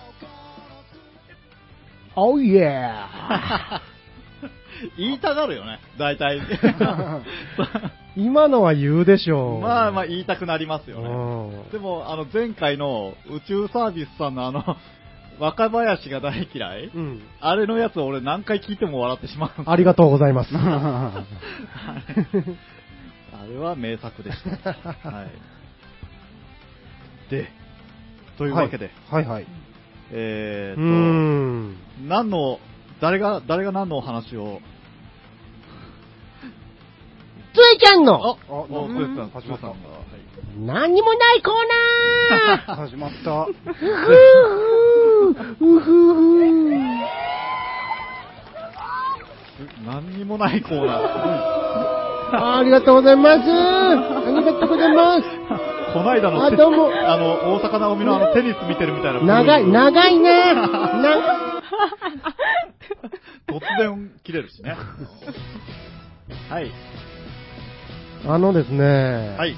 [2.15, 3.81] Oh yeah!
[4.97, 6.41] 言いたがるよね、大体。
[8.17, 9.61] 今のは言うでしょう。
[9.61, 11.09] まあまあ言いたくなりますよね。
[11.09, 14.77] うんでも、あの、前回の宇宙サービスさんのあの、
[15.39, 17.23] 若林が大嫌いうん。
[17.41, 19.51] あれのやつ俺何回聞いても笑ってしまう。
[19.67, 20.51] ありがとうございます。
[20.57, 21.25] あ
[23.49, 24.73] れは名作でした。
[24.73, 25.25] は
[27.29, 27.31] い。
[27.31, 27.53] で、
[28.39, 29.43] というわけで、はいはい。
[29.43, 29.47] う
[30.13, 31.77] えーん。
[31.99, 32.61] と、何の、
[33.01, 34.61] 誰が、誰が何のお話を、
[37.53, 39.75] ついちゃんあの、お、そうですか、始まったさん
[40.65, 41.55] 何にもないコー
[42.67, 43.45] ナー始まった。
[43.45, 43.87] ふふ
[45.31, 46.29] うふふ
[49.85, 52.59] 何にもないコーナー。
[52.59, 53.51] ありがとうございます。
[53.51, 55.68] ありがとうございます。
[55.99, 59.21] この間のテあどうもあの、大阪なおみのあの、テニス見てるみたいな。
[59.21, 60.55] 長い、長いね。
[60.55, 60.69] な
[63.49, 64.77] 突然切れるしね。
[66.49, 66.71] はい。
[68.29, 69.57] あのですね、はい。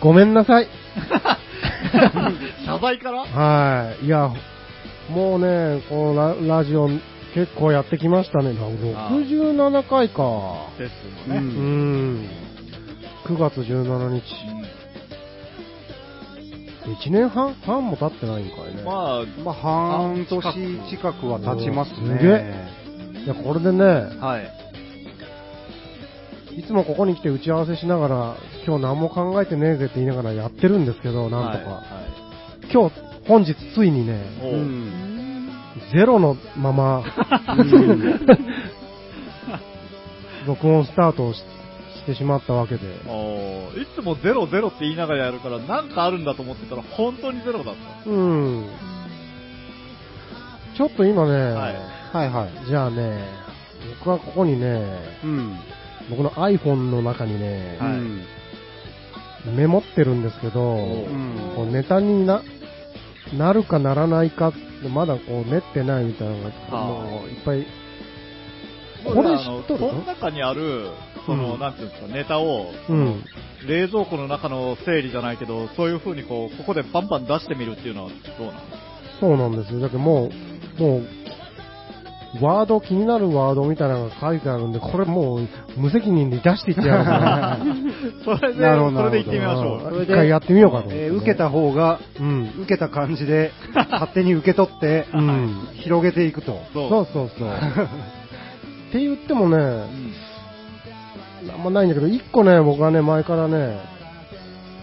[0.00, 0.66] ごめんなさい。
[2.66, 3.20] 謝罪から？
[3.26, 4.06] はい。
[4.06, 4.28] いや、
[5.08, 6.88] もうね、このララジオ
[7.32, 8.56] 結構やってきましたね。
[8.58, 8.62] あ
[9.12, 10.66] 67回か。
[10.78, 10.92] です
[11.28, 11.40] うよね。
[11.40, 11.44] うん
[12.24, 12.47] ん。
[13.28, 14.22] 9月17日。
[17.06, 17.52] 1年半？
[17.52, 18.82] 半も経ってないんかいね。
[18.82, 20.40] まあ、まあ、半年
[20.88, 22.70] 近くは経ちますすげね。
[23.26, 24.50] いや、これでね、はい。
[26.58, 28.36] いつもここに来て打ち合わせしながら、
[28.66, 31.70] 今日何も考えてねえぜって言いながらやってるんですけど、なんとか。
[31.70, 31.84] はい
[32.70, 35.48] 今日、本日ついにね、おううん。
[35.90, 37.02] ゼロのまま、う
[37.64, 38.20] ん
[40.46, 41.42] 録音スタートをし
[42.08, 42.86] してしまったわけで。
[42.86, 48.10] いつもゼロゼロって言いながらやるから、なんかあるんだと思ってたら、本当にゼロだった。
[48.10, 48.66] うん。
[50.76, 51.74] ちょっと今ね、はい
[52.12, 52.66] はいはい。
[52.66, 53.24] じゃあね、
[54.00, 54.84] 僕はここにね、
[55.22, 55.58] うん。
[56.08, 58.22] 僕の iPhone の中にね、はいうん
[59.54, 61.06] メモってるんですけど、お
[61.54, 62.42] こうネタにな、
[63.32, 67.64] なるかならないかって、まだこう練ってないみたいなのが、あもういっぱい、
[69.04, 70.90] ここれれあの、知っとるこの中にある、
[71.28, 73.22] その、うんなんていうんですか、ネタを、うん。
[73.68, 78.60] 冷蔵庫の中の整理じゃないけど、そういう風にこう、ここでバンバン出してみるっていうのはどうなの
[79.20, 79.80] そうなんですよ。
[79.80, 80.30] だけども
[80.78, 81.02] う、もう、
[82.42, 87.68] ワード、気になるワードみたいなのが書いてあるんで、これもう無責任に出していってやろう。
[88.38, 89.80] それで、それで行ってみましょう。
[89.82, 92.52] それで一回やってみようかとねえー受けた方が、うん。
[92.60, 95.68] 受けた感じで、勝手に受け取って、うん。
[95.74, 96.60] 広げていくと。
[96.72, 96.88] そう。
[96.90, 97.48] そうそうそう。
[98.88, 100.12] って言ってもね、うん
[101.52, 103.80] あんまないんだけど、一個ね、僕はね、前からね、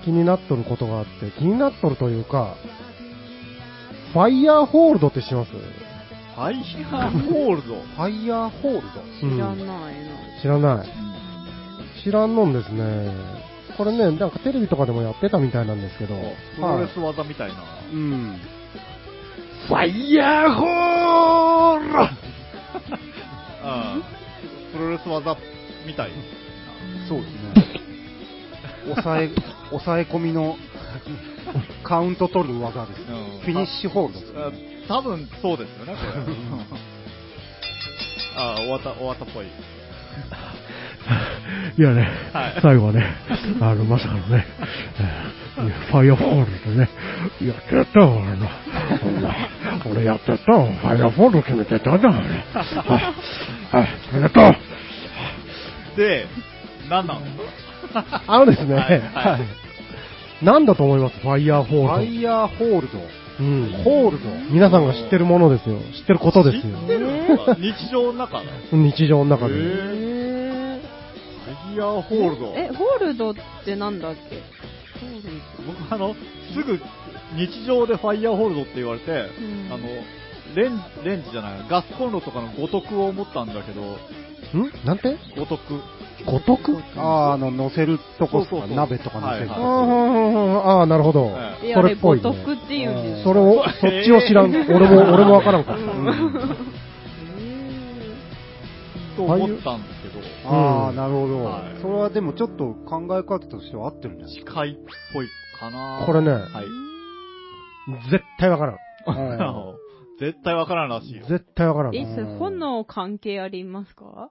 [0.04, 2.56] 気になっとることがあって、気になっとるというか、
[4.14, 5.52] ファイヤーホールドって知ってます？
[5.52, 7.76] ファイヤーホールド？
[7.76, 9.02] ファイヤーホールド？
[9.20, 9.76] 知らないな。
[10.42, 10.88] 知らない。
[12.04, 13.12] 知らんのんですね。
[13.78, 16.16] これね、なんかテレビとかでもやってたみたいなんですけど、
[16.56, 17.56] プロレス技みたいな。
[17.92, 18.40] うん。
[19.68, 22.00] ファイヤーホールド
[23.68, 24.04] うん。
[24.72, 25.36] プロレス技
[25.86, 26.12] みたい。
[27.08, 27.38] そうですね。
[28.96, 29.30] 抑え、
[29.70, 30.58] 抑え込みの
[31.84, 33.02] カウント取る技です。
[33.02, 33.06] うん
[33.42, 34.34] フィニッシュホールドです。
[34.38, 34.52] あ
[34.88, 36.02] 多分そうですよね、これ。
[38.38, 39.46] ああ、終わった、終わったっぽい。
[41.78, 43.06] いやね、はい最後はね、
[43.62, 44.46] あの、まさかのね、
[45.00, 46.90] えーファイヤーホールドね、
[47.42, 48.50] やってやったわ、俺の。
[49.90, 52.18] 俺やってやったわ、ファイヤーホールド決めてやったんだ、俺。
[52.18, 52.26] はい、
[53.72, 54.56] はい、ありがとう。
[55.98, 56.28] で、
[56.90, 57.22] 何なの？
[58.28, 59.42] あのですね、はいはい
[60.44, 62.98] なんだと思います、ファイヤーホフールァイヤーホールド？
[63.00, 63.04] ド。
[63.40, 63.84] うん。
[63.86, 64.30] ホールド？
[64.52, 65.80] 皆さんが知ってるものですよ。
[65.80, 66.84] 知ってることですよ知。
[66.84, 67.08] ってる
[67.58, 68.52] 日常の中の？
[68.72, 69.56] 日常の中で。
[69.56, 70.82] へえ
[71.46, 72.54] ファイヤーホールド。
[72.54, 74.42] え、ホールドってなんだっけ？
[75.00, 76.14] ホール僕あの、
[76.54, 76.78] すぐ
[77.38, 79.88] 日常でファイヤーホールドって言われて、んあの、
[80.54, 84.72] レンレンジじゃない、ガスコンロとかの五徳を思ったんだけど、ん？
[84.86, 85.18] なんて？
[85.38, 85.82] 五徳。
[86.26, 86.78] 五徳？
[86.98, 89.62] ああ、あの、乗せるとこそうそうそう鍋とか乗せるとあこ。
[89.64, 91.70] ーあー、なるほどえ。
[91.70, 92.24] え、そあれ、れっぽいね。
[92.24, 94.52] 五徳って言うんですそれを、そっちを知らん。
[94.52, 95.78] 俺も、俺もわからんから。
[99.16, 101.82] と思ったんですけど、ああ、うんなるほどはい。
[101.82, 104.52] それはでもちょっと考え方としては合ってるんじゃないですか。
[104.52, 104.76] 近いっ
[105.14, 105.28] ぽい
[105.60, 106.66] かなこれね、はい。
[108.12, 108.78] 絶対わからん。
[110.20, 111.26] 絶対わからんらしいよ。
[111.28, 111.96] 絶対わからん。
[111.96, 114.30] え、それ炎関係ありますか？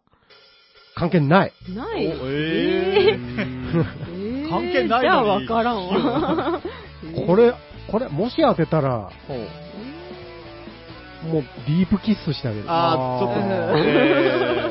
[0.95, 1.53] 関係ない。
[1.75, 2.13] ない。
[4.49, 6.61] 関係ないのにじゃあわからんわ。
[7.27, 7.53] これ、
[7.91, 9.11] これ、もし当てたら、
[11.25, 12.65] もうディープキッスしてあげる。
[12.69, 13.35] あー、ちょっ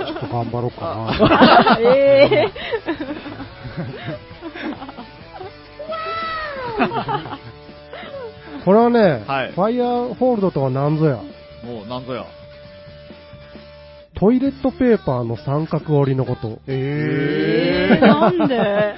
[0.08, 1.78] と、 ちょっと頑張ろうかな。
[1.82, 2.46] え
[8.64, 11.20] これはね、はいファイヤーホールドとは何ぞや。
[11.66, 12.26] ー、もうなんぞや。
[14.16, 16.48] トイレットペーパーの三角折りのこと。
[16.48, 18.96] ー、えー、なんで？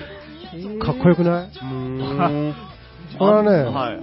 [0.80, 1.50] かっこよくない？
[1.62, 2.56] うん。
[3.18, 4.00] これはねはい、はい。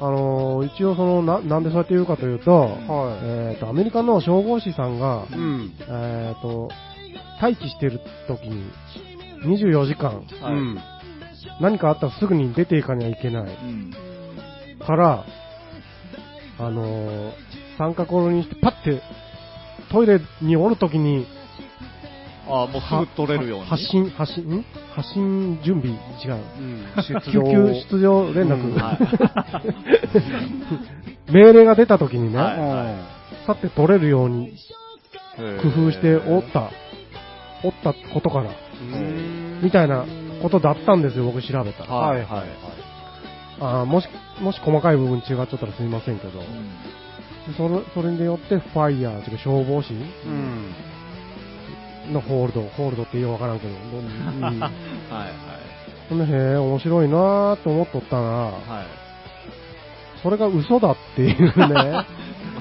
[0.00, 5.72] あのー一応そのな、なんでそうやって言うかというと、はえっ、と、アメリカの消防士さんがい。、うん。
[5.88, 6.68] えっ、と、
[7.40, 8.64] 待機してる時に、
[9.44, 10.78] 24時間、はいうん。
[11.60, 13.92] 何かあったらすぐに出ていかにゃいけないうん。
[14.84, 15.24] から、
[16.58, 17.30] あのー
[17.78, 19.00] 三角折りにしてパッて、
[19.94, 21.26] トイレにおる時に、
[22.46, 23.66] あー、もうすぐ取れるように？
[23.66, 24.64] 発信、発信、ん？
[24.94, 26.42] 発信準備、違う。
[26.58, 26.84] うん。
[27.32, 28.98] 救急出動連絡、うんは
[31.28, 31.30] い。
[31.32, 34.54] 命令が出た時にね、はいさって取れるように
[35.62, 36.70] 工夫して折っおた、
[37.62, 40.04] 折ったことから、うんみたいな
[40.42, 41.94] ことだったんですよ、僕調べたら。
[41.94, 42.26] はい、はい。
[42.26, 42.48] はい
[43.60, 44.08] あーもし、
[44.40, 46.40] もし細かい部分違っちゃったらすみませんけど。
[46.40, 47.03] うんで
[47.52, 52.12] それそれによって、ファイヤー、というか消防士うん。
[52.12, 54.10] のホールド、ホールドってようわからんけど、ど うん
[54.42, 54.70] はいはい。
[56.08, 59.04] ほんで、へえ、面白いなーって思っとったら、はい。
[60.22, 62.06] それが嘘だっていうね、 ま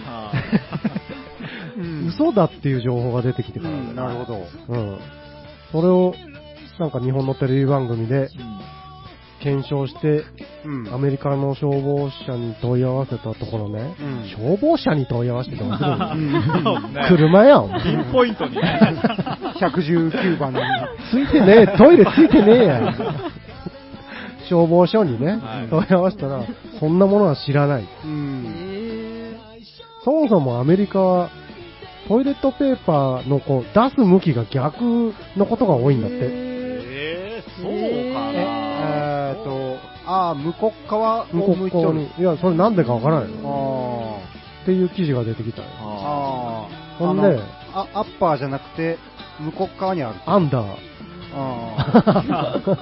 [0.05, 0.31] あ
[1.77, 4.47] うん嘘だっていう情報が出てきてうからね、ん、なるほど。
[4.67, 4.99] うん。
[5.71, 6.13] それを、
[6.77, 8.29] なんか日本のテレビ番組でうん
[9.43, 10.23] 検証して、
[10.65, 10.93] うん。
[10.93, 16.79] アメリカの消防車に問い合わせたところね、うん消防車に問い合わせてどうするの？
[16.79, 17.05] そうですね。
[17.09, 17.69] 車やん。
[17.83, 18.61] ピンポイントにね。
[19.59, 20.59] 119番に。
[21.11, 22.93] ついてねえ、トイレついてねえや。
[24.49, 26.43] 消防署にね、はい問い合わせたら、
[26.79, 27.83] そんなものは知らない。
[28.05, 28.45] うん。
[28.47, 29.37] え
[30.03, 31.29] そもそもアメリカは、
[32.09, 36.17] トイレットペーパーのこう出す向きが逆のことが多いんだって。
[36.21, 38.02] えー、そう？
[40.05, 42.09] ああ、向こう側向を向いとるこう側に。。
[42.17, 44.33] いや、それなんでかわからないあのあ。
[44.63, 45.67] っていう記事が出てきたよ。
[45.79, 46.97] あああ。
[46.97, 47.41] ほんであの
[47.73, 48.97] あ、アッパーじゃなくて、
[49.39, 50.15] 向こう側にある。
[50.25, 50.65] アンダー。
[51.35, 52.73] あそう、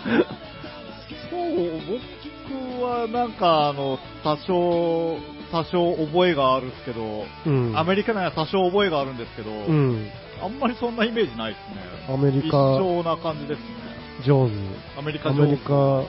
[1.87, 5.17] 僕はなんか、あの、多少、
[5.51, 7.77] 多少覚えがあるんですけど、うん。
[7.77, 10.07] アメリカには多少覚えがあるんですけど、うん。
[10.43, 12.13] あんまりそんなイメージないですね。
[12.13, 13.65] アメリ一カ、緒な感じですね。
[14.25, 14.53] 上手。
[14.99, 16.03] アメリカアメリカ、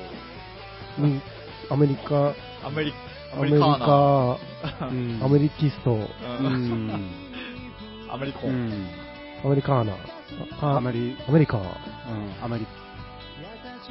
[0.99, 1.23] うん、
[1.71, 2.93] アメリカ、アメリ
[3.35, 3.79] アアメリメリカーナ。
[3.79, 3.87] カ、
[4.85, 4.89] あ。
[4.91, 7.11] うんアメリキスト、ううんん。
[8.11, 8.51] アメリコン。
[8.51, 8.89] うん。
[9.45, 9.97] アメリカーナ、
[10.61, 11.65] あアメリ、アメリカ、うん、
[12.45, 12.67] アメリ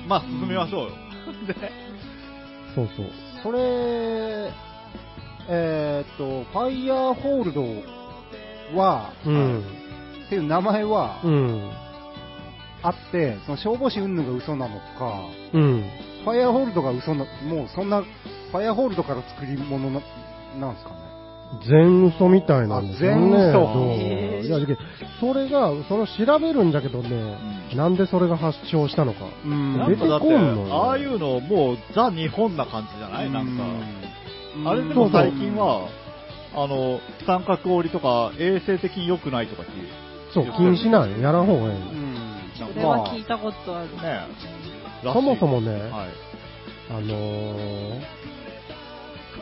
[0.07, 0.89] まあ、進みましょうよ。
[1.47, 1.55] で、
[2.75, 3.05] そうそう。
[3.43, 4.51] それ、
[5.49, 7.63] えーっと、ファイヤーホールド
[8.79, 9.59] は、うん。
[10.27, 11.71] っていう名前はうん。
[12.83, 15.21] あって、その消防士云々が嘘なのか、
[15.53, 15.83] うん。
[16.23, 20.01] ファイヤーホールドが嘘な、もうそんな、ファイヤーホールドから作り物な
[20.59, 20.97] なんですかね。
[21.67, 23.37] 全嘘みたいなんですよね。
[23.37, 24.77] あ全嘘いや、
[25.19, 27.09] それが、それを調べるんだけどね、
[27.71, 29.25] うんなんでそれが発症したのか。
[29.45, 33.31] うん出てこんのよああいうのもうザ日本な感じじゃない？
[33.31, 33.63] なんか。
[33.63, 35.87] うんあれでも最近は、
[36.53, 39.87] あの、三角折りとか衛生的に良くないとかっていう。
[40.33, 41.69] そう、禁止なんよやらん方がいい。
[41.69, 43.87] うん、それは聞いたことある。
[43.95, 44.27] ね
[45.03, 46.09] そもそもね、はい。
[46.89, 48.01] あのー、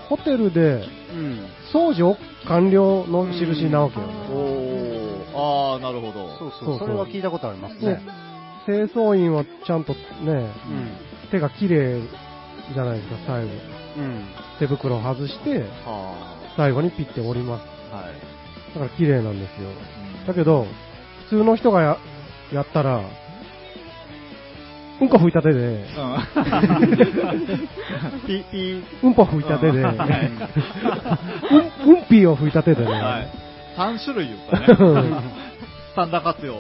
[0.07, 1.45] ホテルでうん。
[1.73, 2.17] 掃除を
[2.47, 4.13] 完了の印なわけよね。
[4.31, 6.37] おー、あー、なるほど。
[6.37, 8.01] そうそう、そうそうそれは聞いたことありますねね。
[8.65, 10.49] 清掃員はちゃんとね、うん。
[11.31, 12.01] 手が綺麗
[12.73, 13.51] じゃないですか、最後。
[13.97, 14.25] うん。
[14.59, 17.65] 手袋を外して、は最後にピッて折ります。
[17.91, 17.97] あ。
[17.97, 18.05] はい。
[18.73, 19.69] だから綺麗なんですよ。
[19.69, 20.67] うんだけど、
[21.29, 21.97] 普通の人がや
[22.53, 23.01] やったら、
[25.01, 25.09] うん。
[25.09, 25.85] こ拭いた手で、うん。
[28.27, 28.83] ピピー。
[29.03, 29.13] うん。
[29.13, 29.83] ぽ拭いた手で、ううん。
[29.83, 29.97] ん、うん。
[32.09, 33.27] ぴーを拭いた手でね、はい。
[33.77, 34.59] 3種類言った
[35.01, 35.11] ね。
[35.95, 36.55] 三打活用。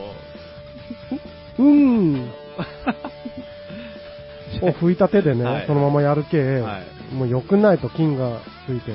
[1.59, 2.31] うん、
[4.61, 6.79] を拭いた手でね、はいそのままやるけ、は
[7.11, 7.13] い。
[7.13, 8.93] もう良くないと菌がついて、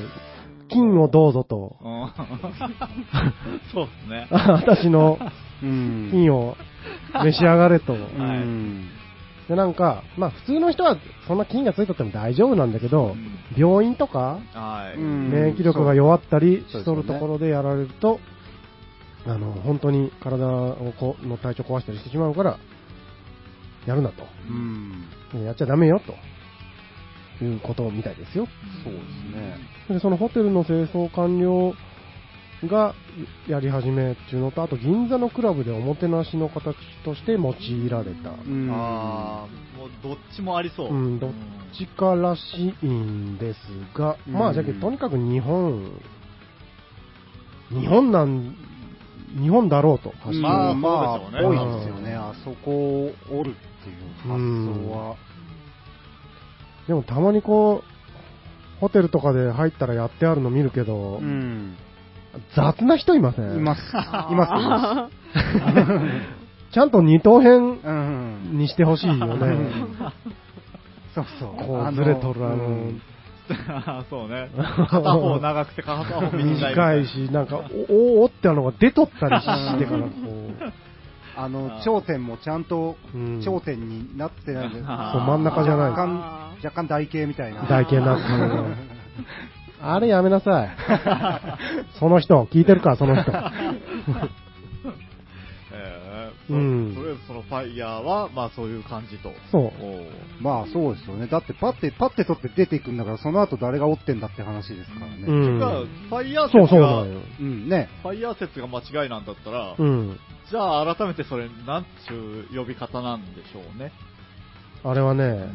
[0.69, 2.11] 菌をどうぞと、うん。
[3.73, 4.27] そうですね。
[4.31, 5.19] 私の
[5.63, 6.09] うん。
[6.11, 6.57] 菌を
[7.23, 7.93] 召し上がれと。
[7.93, 8.89] うん。
[9.49, 13.15] で、なんか、まあ普通の人はそんな菌がついとっても大丈夫なんだけど、
[13.57, 14.99] 病院とか、はい。
[14.99, 18.21] うん免疫力が弱ったりしとるところでやられると、
[19.27, 22.59] あの、本当に体をこの体調壊したりしてしまうから、
[23.87, 24.25] やるなと。
[24.49, 25.45] うん。
[25.45, 26.01] やっちゃダメよ、
[27.41, 28.47] ということみたいですよ。
[28.83, 29.59] そうですね。
[29.89, 31.75] で、そのホテルの清掃完了
[32.67, 32.95] が
[33.49, 38.31] やり始めっていうのと、あと銀座のクラブでおもてなしの形として用いられた。
[38.31, 38.69] うん。
[38.73, 40.89] あー、もうどっちもありそう。
[40.89, 41.31] うん、どっ
[41.77, 43.59] ちからしいんです
[43.97, 46.01] が、うんまあ、じゃけとにかく日本、
[47.71, 48.57] 日本なん、
[49.41, 52.15] 日本だろうと、うんまあまあ、そうでしょうね多いですよね。
[52.15, 55.17] あそこを折るっていう発想は。
[56.87, 57.95] でもたまにこう、
[58.81, 61.77] ホテルとかで入ったらやってあるの見るけど、うん。
[62.55, 63.81] 雑な人いませんいます。
[64.31, 65.15] います？
[66.75, 68.59] ちゃんと二等辺うん。
[68.59, 69.71] にしてほしいようんね。
[71.15, 71.55] そうそう。
[71.65, 73.01] こうずれとるあの、うん
[74.09, 74.49] そうね。
[74.89, 76.45] 片方長くて片方短い。
[76.71, 80.09] 短いし、なんか、おおおってあのが出とったりしてから、こ
[81.37, 86.21] あの、頂点もちゃんとう、うん、頂点になってないんで、あそう真ん中じゃない若干、
[86.65, 87.63] 若干台形みたいな。
[87.65, 88.65] 台形になってる
[89.87, 90.71] あれやめなさい。
[92.01, 93.31] その人、聞いてるか、 その人。
[95.77, 99.33] えうんとりあえずそそのファイヤーは、まあそういう感じと。
[99.51, 100.43] そう。
[100.43, 101.27] まあそうですよね。
[101.27, 105.25] だってパッて、パッて取って出ていくんだから、その後誰が追ってんだって話ですからね。
[105.27, 105.59] うん。
[105.59, 107.21] がファイヤーそう説が、そうなんよ。
[107.41, 107.89] うん、ね。
[108.03, 110.19] ファイヤー説が間違いなんだったら、うん。
[110.51, 113.93] じゃあ改めてそれ、なんちゅう呼び方なんでしょうね。
[114.85, 115.49] あれはね、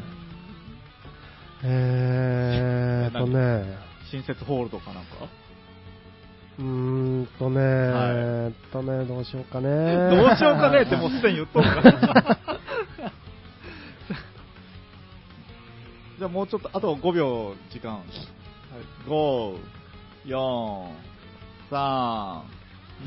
[1.64, 5.10] えーっとね、新設ホールドかなんか？
[6.60, 9.68] うーんとね、はいえーっとね、どうしようかね。
[10.10, 10.82] どうしようかね？
[10.82, 12.40] ってもうすでに言っとるから。
[16.18, 17.94] じゃあもうちょっと、あと5秒時間。
[17.96, 18.04] はい、
[19.08, 19.58] 5、
[20.26, 20.90] 4、
[21.72, 22.42] 3、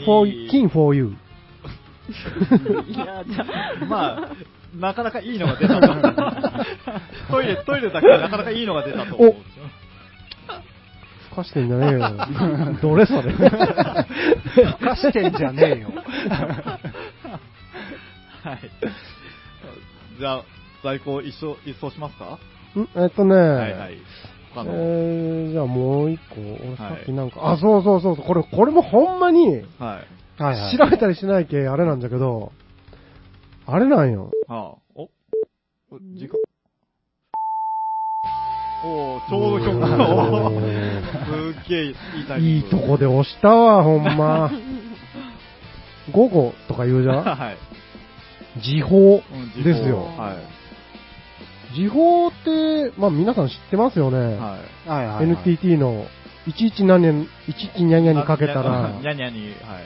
[0.07, 1.15] for, 2、king for you.
[2.89, 3.45] いや、じゃ
[3.83, 4.31] あ、まあ、
[4.75, 5.89] なかなかいいのが出たと。
[7.31, 9.35] トイレ、トイレだけでなかなかいいのが出たと思う。
[11.33, 12.01] ふかしてんじゃねえよ。
[12.83, 13.33] どれそれ。
[13.33, 13.39] ふ
[14.85, 15.89] かしてんじゃねえよ。
[18.43, 18.59] はい。
[20.19, 20.45] じゃあ、
[20.83, 22.39] 在庫一緒、一掃しますか？
[22.77, 23.97] んえっとね、はいはい。
[24.55, 30.43] 他の、えー、じゃあもう一個、俺さはいっきなんか、あ、そうそうそうそう、これ、これもほんまに、はい。
[30.43, 30.77] はいはい。
[30.77, 32.53] 調べたりしないけ、あれなんだけど、
[33.67, 34.31] あれなんよ。
[34.49, 36.37] はあ、お、お時間？
[38.85, 41.95] おーちょ うど曲が、おーすっげえいい
[42.29, 42.67] タイミング。
[42.67, 44.51] いいとこで押したわ、ほんま。
[46.11, 47.23] 午後とか言うじゃん？
[47.25, 48.61] はい。
[48.61, 49.99] 時報うん時報ですよ。
[50.19, 50.35] は
[51.73, 51.75] い。
[51.75, 54.19] 時報って、まあ皆さん知ってますよね。
[54.19, 54.37] はい。
[54.37, 55.25] はいはいはい。
[55.27, 56.07] NTT の、
[56.47, 59.79] いちいち何年、いちいちにゃにゃにかけたらに、ゃにゃに、は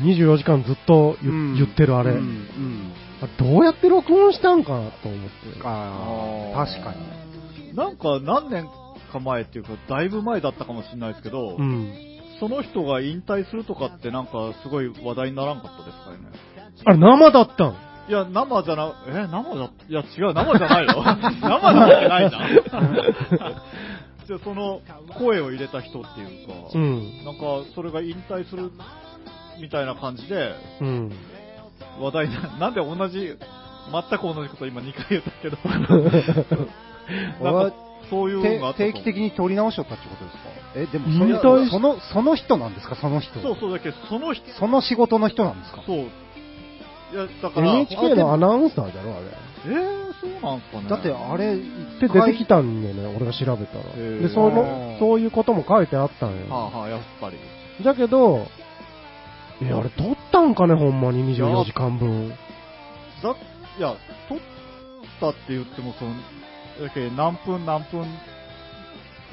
[0.00, 0.02] い。
[0.02, 2.92] 24時間ずっと言,、うん言ってるあれ、うんうん。
[3.20, 5.60] あれどうやって録音したんかなと思って。
[5.64, 6.96] ああ、確かに。
[7.84, 7.90] に。
[7.90, 8.68] なんか何年
[9.12, 11.92] か前っていうか、だいぶ前だったかもしれないですけど、うん。
[12.40, 16.18] その人が引退するとかってなんかすごい話題にならんかったですかね。
[16.84, 17.76] あれ生だったん？
[18.08, 21.02] いや、生じゃな、え、生だ、いや、違う、生じゃないよ。
[21.42, 22.48] 生なわけないじゃん。
[24.26, 24.80] じゃあ、その、
[25.18, 27.24] 声を入れた人っていうか、うん。
[27.24, 27.40] なんか、
[27.74, 28.72] それが引退する
[29.60, 31.12] みたいな感じで、うん。
[32.00, 33.36] 話題な、なんで同じ、
[33.90, 35.58] 全く同じこと今2回言ったけど、
[37.42, 37.72] なんか、
[38.10, 40.42] そういうのがあったと定期的に取り直しとったってことですか？
[40.76, 42.94] え、でも引それ退その、その人なんですか？
[42.96, 43.40] その人。
[43.40, 45.82] そうそうだけど、その人、その仕事の人なんですか？
[45.86, 45.96] そう。
[45.98, 46.00] い
[47.14, 49.24] や、だから、NHK のアナウンサーだろ、あれ。
[49.66, 50.88] えー、そうなんすかね。
[50.88, 51.58] だってあれ、っ
[52.00, 53.84] て出てきたんよね、俺が調べたら。
[53.96, 56.36] へーで、その、そういうことも書いてあったんよ。
[56.50, 57.36] はあはあ、やっぱり。
[57.82, 58.46] だけど、
[59.62, 62.28] え、あれ撮ったんかね、ほんまに？24時間分。
[62.28, 62.34] だ、
[63.78, 63.94] いや、
[64.28, 64.38] 撮っ
[65.20, 66.10] たって言っても、その、
[66.80, 68.06] だけど何分何分、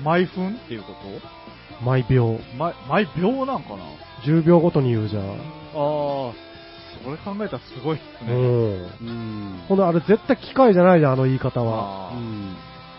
[0.04, 1.86] 毎分っていうこと？
[1.86, 2.40] 毎秒。
[2.58, 3.84] 毎、毎秒なんかな
[4.26, 5.24] ？10秒ごとに言うじゃん。
[5.24, 5.36] ああ、
[5.74, 8.32] それ考えたらすごいっすね。
[8.32, 8.38] うん。
[8.38, 9.64] うん。
[9.68, 12.12] ほんで、あれ絶対機械じゃないじゃん、あの言い方は。
[12.14, 12.56] うん。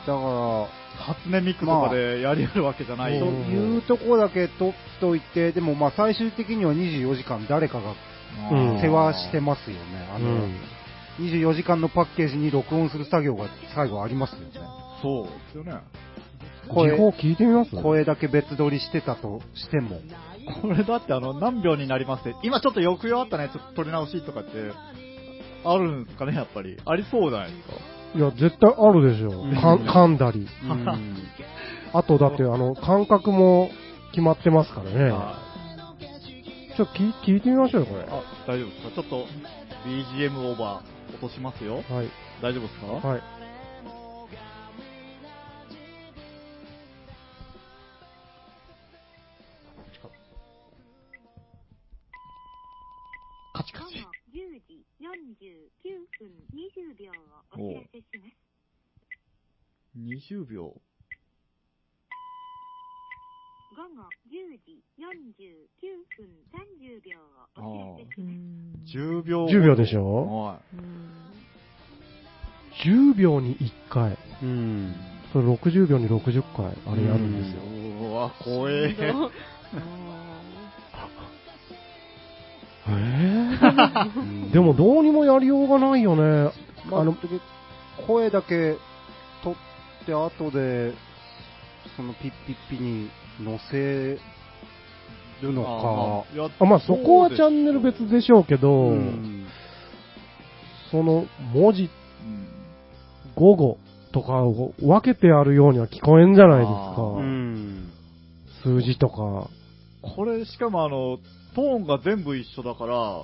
[0.07, 3.19] だから、初音ミクとかでやりやるわけじゃない。
[3.19, 7.95] そういうとこだけ取っといて、でもまあ最終的には24時間誰かが
[8.83, 10.09] 世話してますよね。
[10.15, 10.57] あの、うん。
[11.19, 14.47] 24時間のパッケージに録音する作業が最後ありますよね。
[15.03, 15.81] そうですよね。
[16.69, 17.71] 声聞いてみます？
[17.71, 20.01] 声だけ別撮りしてたとしても。
[20.63, 24.51] これだってあの、何秒になりますって、今ちょっと抑揚あったね、ちょっと撮り直しとかって、
[25.65, 26.77] あるんですかね、やっぱり。
[26.85, 27.75] ありそうじゃないですか。
[28.15, 29.31] いや、絶対あるでしょ。
[29.61, 30.47] かん噛んだり。
[30.65, 30.87] うん
[31.93, 33.71] あと、だって、あの、間隔も
[34.11, 35.11] 決まってますからね。
[35.11, 35.39] は
[36.77, 38.03] ちょっと聞聞いてみましょうよ、これ。
[38.03, 38.91] いあ、大丈夫ですか？
[38.91, 39.27] ちょっと、
[39.87, 41.77] BGM オーバー落としますよ。
[41.77, 42.11] はい。
[42.43, 42.87] 大丈夫ですか？
[42.87, 43.23] はい。
[53.55, 53.95] カチカチ。
[53.95, 55.07] 午後10時49
[56.19, 57.15] 分20秒を
[57.53, 58.37] お知らせします。
[59.97, 60.81] 20秒。
[63.77, 67.21] 午後10時49分30秒
[67.63, 68.33] をお知らせしま
[68.87, 68.97] す。
[68.97, 69.45] 10秒。
[69.45, 70.33] 10秒でしょ？
[70.45, 70.61] は
[72.87, 74.17] 10秒に1回。
[74.43, 74.95] うん。
[75.31, 77.63] それ60秒に60回、あれやるんですよ。
[77.65, 78.09] い。
[78.09, 78.97] うわ、怖え。
[82.89, 86.51] えー、でもどうにもやりようがないよね。
[86.91, 87.15] まあ、あの、
[88.07, 88.79] 声だけ
[89.45, 89.55] 取
[90.03, 90.95] って後で、
[91.95, 93.11] そのピッピッピに
[93.45, 94.19] 載せ
[95.43, 98.63] るのあいやあまあそこはチャンネル別でしょうけか。
[98.63, 99.47] ど、うん
[100.91, 101.91] その文字、うん
[103.37, 103.79] 午後
[104.13, 107.03] とかを分けてあるようには聞こえんじゃないですあか。
[107.03, 107.93] うん。
[108.63, 109.51] 数字とか。
[110.01, 111.19] これ、しかもあの、
[111.55, 113.23] トーンが全部一緒だから、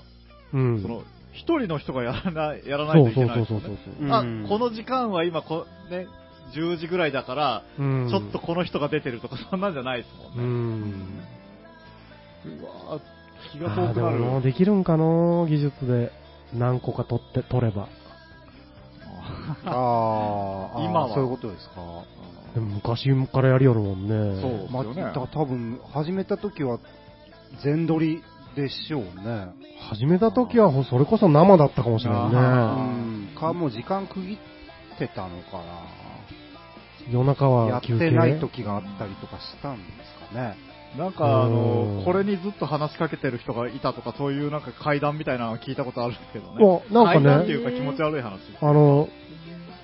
[0.53, 0.83] うん。
[0.83, 1.03] その、
[1.33, 3.61] 一人の人がやらない、やらないといけないですそう。
[3.63, 6.07] そうそうそうあうん、この時間は今こ、ね、
[6.55, 10.89] 10時ぐらいだから、うんちょっとこの人が出てるとか、 そんなんじゃないですもうんね。
[12.51, 12.61] ん。
[12.61, 13.01] うわぁ
[13.53, 14.43] 気が遠くなる。
[14.43, 15.05] できるんかな
[15.49, 16.13] 技術で
[16.55, 17.89] 何個か取って、取れば。
[19.65, 21.81] ああ、今はそういうことですか。
[22.55, 24.41] でも昔からやりよるもんね。
[24.41, 26.79] そうですまあ、よね多分、始めた時は、
[27.63, 28.23] 全撮り
[28.55, 29.49] でしょうね。
[29.89, 33.33] 始めた時はそれこそ生だったかもしれうないね。
[33.33, 33.37] ん。
[33.39, 34.39] か、もう時間区切
[34.95, 35.63] ってたのか
[37.11, 37.67] 夜中な。
[37.67, 38.09] やは休憩？
[38.09, 39.83] ってない時があったりとかしたんで
[40.31, 40.57] すかね。
[40.97, 46.65] なんかあうんの、これにずっと話しかけてる人がいたとか、そういうなんか階段みたいなのを聞いたことあるんですけどね。
[46.65, 48.41] おなんかね階段っていうか気持ち悪い話。
[48.61, 49.09] あの、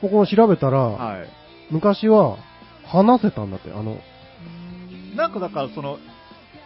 [0.03, 1.29] 僕も調べたら、はい。
[1.71, 2.37] 昔は
[2.85, 3.71] 話せたんだって。
[3.73, 3.99] あの、
[5.17, 5.99] なんかだからその、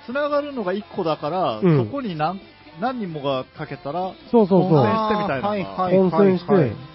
[0.07, 2.41] 繋がるのが1個だから、うんそこに何
[2.81, 4.71] 何人もがかけたら、そうそうそう。
[4.71, 6.92] 混戦してみたいなはいはいはいはい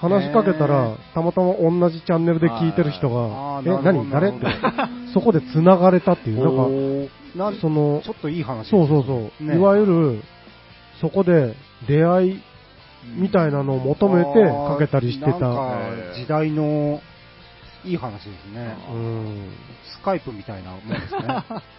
[0.00, 4.10] 話しかけたへら、たまたま同じチャンネルで聞いてる人あが、え、何？
[4.10, 4.30] 誰？
[4.30, 4.46] って、
[5.12, 10.22] そこで繋がれたっていう、なんか、そのち、ょっといい話そうそうそう、ねいわゆる、
[11.00, 11.54] そこで
[11.86, 12.42] 出会い
[13.16, 15.38] みたいなのを求めてかけたりしてた。
[16.14, 17.00] 時代の
[17.84, 18.76] いい話ですね。
[18.92, 19.50] うん。
[19.84, 21.44] スカイプみたいなもんですね。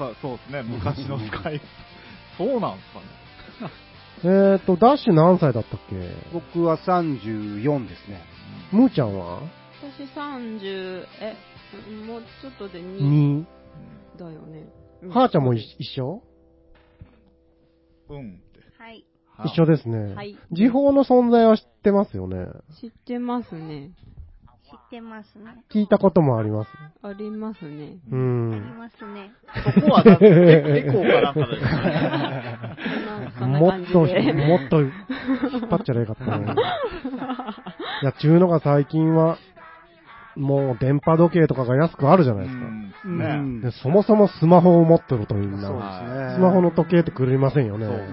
[0.00, 1.66] かそうですね、昔のスカイプ。
[2.38, 3.19] そうなんですかね。
[4.22, 5.96] えーと、ダッシュ何歳だったっけ？
[6.32, 8.20] 僕は34ですね。
[8.72, 9.40] ムーちゃんは？
[9.82, 11.36] 私30、え、
[11.88, 13.44] うんもうちょっとで2 ?2。
[14.18, 14.66] だよね。
[15.08, 16.22] はーちゃんも一一緒？
[18.10, 18.60] うんって。
[18.78, 19.04] はい。
[19.46, 20.14] 一緒ですね。
[20.14, 22.46] はい時報の存在は知ってますよね。
[22.80, 23.92] 知ってますね。
[24.70, 25.64] 知ってますね。
[25.72, 26.68] 聞いたこともあります。
[27.02, 27.96] ありますね。
[28.10, 28.78] うありん。
[28.78, 29.32] ますね。
[29.74, 32.69] そこはだってエコーかなんかですね。
[33.50, 34.32] もっと、感じで。
[34.32, 34.92] もっと、引っ
[35.68, 36.54] 張っちゃえばよかったね。
[38.02, 39.36] いや、ちゅうのが最近は、
[40.36, 42.66] もう電波時計とかが安くあるじゃないですか。
[42.66, 42.80] うん
[43.18, 46.30] ねうんでそもそもスマホを持ってるとみんそうな。
[46.30, 46.34] ね。
[46.36, 47.86] スマホの時計って狂いませんよね。
[47.86, 48.12] ねう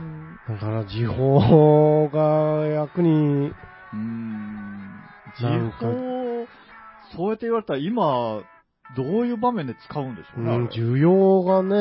[0.00, 4.92] んだから時報が役に、うーん。
[5.36, 6.46] 時なんか報、
[7.14, 8.42] そうやって言われたら今、
[8.96, 10.50] どういう場面で使うんでしょううね。
[10.52, 11.76] あれん、需要がね、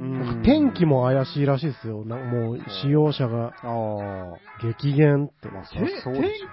[0.00, 2.04] うん天気も怪しいらしいですよ。
[2.06, 4.36] なもう使用者がああ。
[4.62, 5.48] 激減って。
[5.48, 5.86] ま天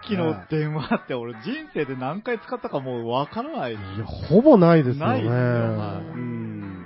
[0.06, 3.74] 気の電話って俺人生で何回使ったかもうわからない。
[3.74, 5.40] いや、ほぼないですよないですよね。
[5.40, 6.86] はいうん。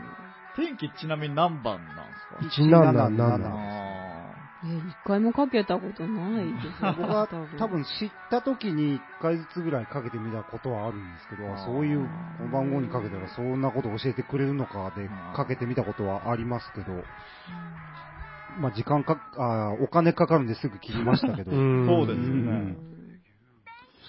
[0.55, 3.80] 天気ちなみに何番なんですか？1777あ
[4.63, 6.93] え、一回もかけたことないですよ。
[6.97, 7.83] 僕は多分。
[7.83, 12.07] 知った時に1回ずつぐらいかけてみたことはあるんですけどそういう
[12.37, 17.03] この番号にかけたらそんなこと教えてくれるのかでかけてみたことはありますけど、
[18.59, 21.85] まあ時間か、あーお金かかるんですぐ切りましたけど、 うん。
[21.87, 22.41] そうですよね。
[22.41, 22.77] うん。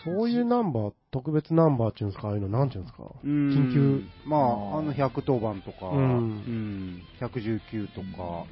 [0.04, 3.04] そういうナンバー、特別ナンバーっていうんですか、ああいうの、なんていうんですか？
[3.24, 3.48] うん。
[3.50, 4.02] 緊急。
[4.26, 6.42] まあ、あの110番とか、うん。
[6.42, 7.02] うん。
[7.20, 8.46] 119とか、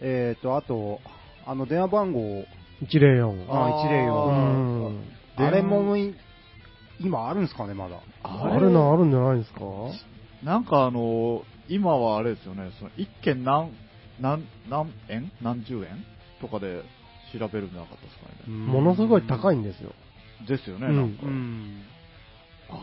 [0.00, 1.00] えっ、と、あと、
[1.46, 2.20] あの電話番号、
[2.82, 3.50] 104。
[3.50, 3.88] ああー
[4.86, 5.02] う104、ん。
[5.36, 6.14] あれもい
[7.00, 7.98] 今あるんですかね、まだ？
[8.22, 9.60] あるのあるんじゃないですか？
[10.44, 13.70] なんかあの、今はあれですよね、その一件何、
[14.20, 15.30] 何、何円？
[15.42, 16.04] 何十円？
[16.40, 16.82] とかで
[17.38, 18.54] 調べるんじゃなかったですかね。
[18.54, 19.92] ものすごい高いんですよ。
[20.48, 21.82] ですよね、うんなんかうん。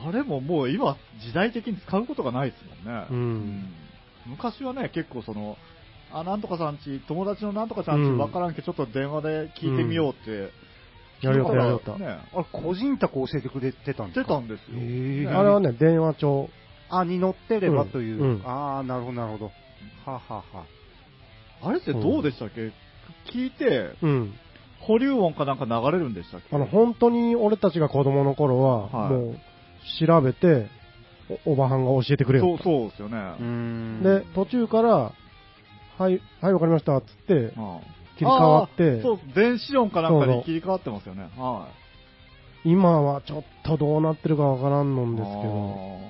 [0.09, 0.95] あれももう今、
[1.26, 3.07] 時代的に使うことがないですもんね。
[3.09, 3.74] うん
[4.28, 5.57] 昔はね、結構その、
[6.12, 10.51] あ、なんとかさんち、友達のなんとかさんちうんわからんけど、ちょっと電話で聞いてみようって、
[11.22, 11.97] やりよったやりよった。
[11.97, 14.24] ね、あれ、個人宅教えてくれてたんですか？
[14.24, 15.38] 出たんですよ。
[15.38, 16.49] あれはね、電話帳。
[16.89, 18.22] あ、に乗ってればという。
[18.22, 19.51] うんうんああ、なるほど、なるほど。
[20.05, 20.43] ははは。
[21.64, 22.72] あれってどうでしたっけ？
[23.32, 24.34] 聞いて、うん。
[24.80, 26.55] 保留音かなんか流れるんでしたっけ？
[26.55, 29.36] あの、本当に俺たちが子供の頃は、はいもう、
[30.05, 30.68] 調べて、
[31.45, 32.64] おおばはんが教えてくれよそう、。
[32.64, 33.18] そうですよね。
[33.43, 35.12] んで、途中から、
[35.98, 37.80] はい、はい、わかりました、つって、うん
[38.18, 41.30] 切り替わってそう、電子音かなんかに切り替わってますよね。
[41.38, 41.68] は
[42.66, 45.18] 今はちょっとどうなってるかわからんのんい。
[45.18, 46.08] ですけど、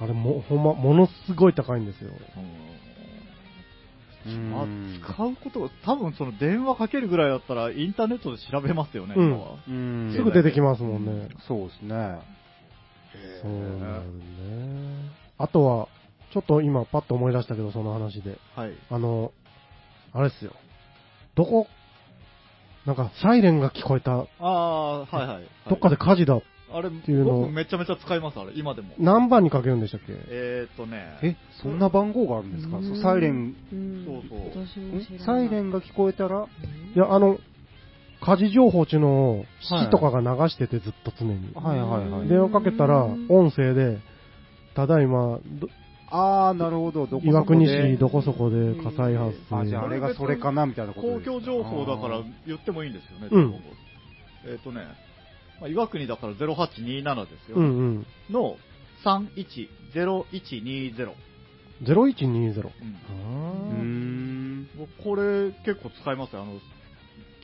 [0.00, 2.10] あれも、ほんま、ものすごい高いんですよ。
[4.50, 4.66] まあ、
[5.14, 9.54] 使うこと、多分その電話かけるぐらいだったらインターネットで調べますよね、うん今は。
[9.68, 11.28] うんすぐ出てきますもんね。
[11.46, 12.18] そうですね。
[13.40, 15.10] そうなんね。
[15.38, 15.88] あとは、
[16.32, 18.38] ちょっと今パッと思い出したけど、その話で。
[18.54, 18.72] はい。
[18.90, 19.32] あの、
[20.12, 20.52] あれっすよ。
[21.34, 21.66] どこ、
[22.84, 25.44] なんか、サイレンが聞こえた、ああ、はいはい。
[25.68, 26.38] どっかで火事だ。
[26.72, 28.88] あれ、ていうのを僕めちゃめちゃ使います、あれ、今でも。
[28.98, 30.06] 何番にかけるんでしたっけ？
[30.28, 34.66] えーっとね、え、そんな番号があるんですか、サイレン、うんそうそう。
[34.66, 35.26] 私も知らない。
[35.26, 36.46] サイレンが聞こえたら、
[36.94, 37.38] いや、あの、
[38.20, 41.52] 火事情報っていうのを、市とかが流しててずっと常に。
[41.54, 42.28] はいはいはい。
[42.28, 43.98] 電話かけたら、音声で、
[44.74, 45.68] ただいま、ど
[46.08, 49.60] あー、なるほど、どこそこで岩国市どこそこで火災発生。
[49.60, 53.54] あ、じゃああれがそれかなみたいなこと公です共情報だから言ってもいいんですよね、うん
[54.48, 54.86] えっ、とね、
[55.60, 57.56] まあ、岩国だから0827ですよ。
[57.56, 58.06] うんうん。
[58.30, 58.56] の
[59.04, 61.12] 310120。
[61.82, 61.82] 0120。
[61.82, 64.68] うんうーん。
[64.78, 66.42] 僕これ結構使いますよ。
[66.42, 66.60] あの、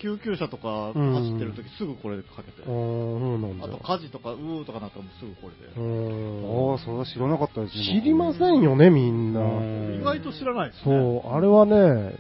[0.03, 2.62] 救急車とか走ってる時すぐこれでかけて。
[2.62, 3.78] あと。
[3.82, 5.80] 火事とかうーとかなったらもうすぐこれうで。
[5.80, 7.84] んああ、それは知らなかったですね。
[8.00, 9.40] 知りませんよね、みんな。
[9.40, 10.96] うん意外と知らないですそね。
[11.24, 12.16] う、あれはね、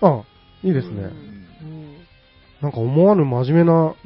[0.00, 0.08] か。
[0.08, 0.24] あ、
[0.64, 1.10] いいですね。
[2.62, 3.94] なんか思わぬ真面目な。
[3.94, 3.98] コ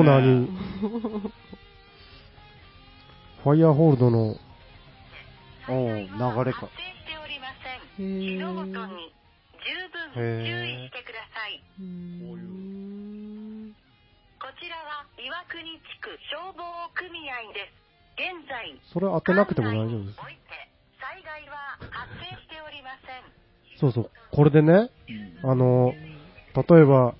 [0.00, 0.48] ーナーに、
[3.44, 4.36] ファイヤーホールドの、
[5.68, 6.16] おう流れか。
[6.16, 8.06] 発生しておりません。
[8.06, 9.12] へー火の元に
[9.60, 11.60] 十分注意してください。
[11.78, 12.44] うんこうい
[13.68, 13.74] う
[14.40, 16.64] こちらは岩国地区消防
[16.94, 17.76] 組合です。
[18.16, 20.18] 現在、それ当てなくても大丈夫です。
[20.24, 20.40] おいて
[20.98, 23.37] 災害は発生しておりません。
[23.80, 24.10] そうそう。
[24.32, 24.90] これでね、
[25.42, 25.94] うんあの、
[26.54, 27.14] 例えば、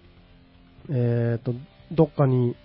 [0.91, 1.55] えっ、と、
[1.93, 2.57] どっかに、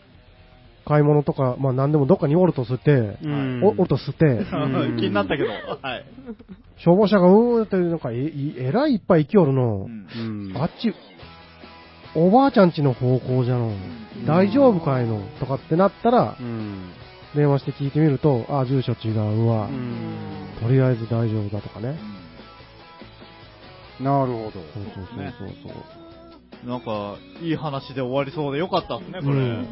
[0.86, 4.41] 買い物とか、まあ何でもどっかにおるとして、うんおおるとして、う
[4.94, 5.56] ん気になったけど、は
[5.98, 6.06] い。
[6.78, 9.89] 消防車がうーって、なんかえ、いえらいいっぱい行きおるのう。
[9.89, 10.08] ん
[10.52, 10.94] うんあっち、
[12.16, 13.68] おばあちゃんちの方向じゃの。
[13.68, 13.74] ん
[14.26, 16.91] 大丈夫かいのとかってなったらう、ん。
[17.36, 19.70] 電話して聞いてみると、あ、住所違うわう。
[19.72, 20.62] ん。
[20.62, 21.96] とりあえず大丈夫だとかね。
[24.00, 24.52] なるほど。
[24.52, 25.06] そうそう
[25.38, 26.68] そうそう。
[26.68, 29.34] なんか、いい話で終わりそうでよかったですね、これ。
[29.34, 29.68] うん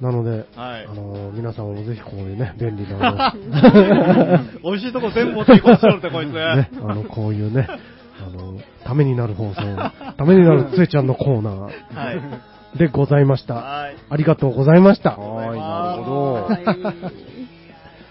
[0.00, 0.94] なので、はいあ。
[0.94, 3.34] の皆さんもぜひここでね、便利な
[4.62, 6.32] 美味しいとこ全部持っていこうとしって、こいつ。
[6.34, 9.62] ね、あの、こういうね、あの、ためになる放送、
[10.16, 11.70] ためになるつえちゃんのコーナは
[12.12, 12.20] い。
[12.76, 13.54] ーでございました。
[13.54, 13.96] はい。
[14.10, 15.16] ありがとうございました。
[15.16, 16.64] はい、なるほはい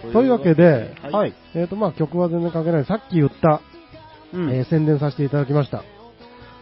[0.12, 1.18] というわけで、ど。
[1.18, 1.34] はい。
[1.54, 2.86] えっ、と、まあ曲は全然関係ない。
[2.86, 3.62] さっき言った、
[4.34, 5.84] うんえー宣伝させていただきました。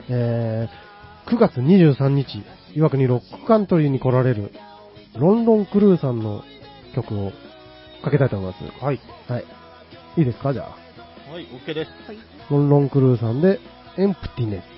[0.09, 0.85] えー
[1.25, 2.43] 9月23日、
[2.75, 4.51] 岩国ロックカントリーに来られる、
[5.17, 6.43] ロンロンクルーさんの
[6.93, 7.31] 曲を
[8.03, 8.83] かけたいと思います。
[8.83, 8.99] はい。
[9.27, 9.45] はい。
[10.17, 10.69] いいですかじゃ
[11.27, 11.31] あ。
[11.31, 11.91] はい、OK です。
[12.51, 13.59] ロンロンクルーさんで、
[13.97, 14.74] エンプティネス。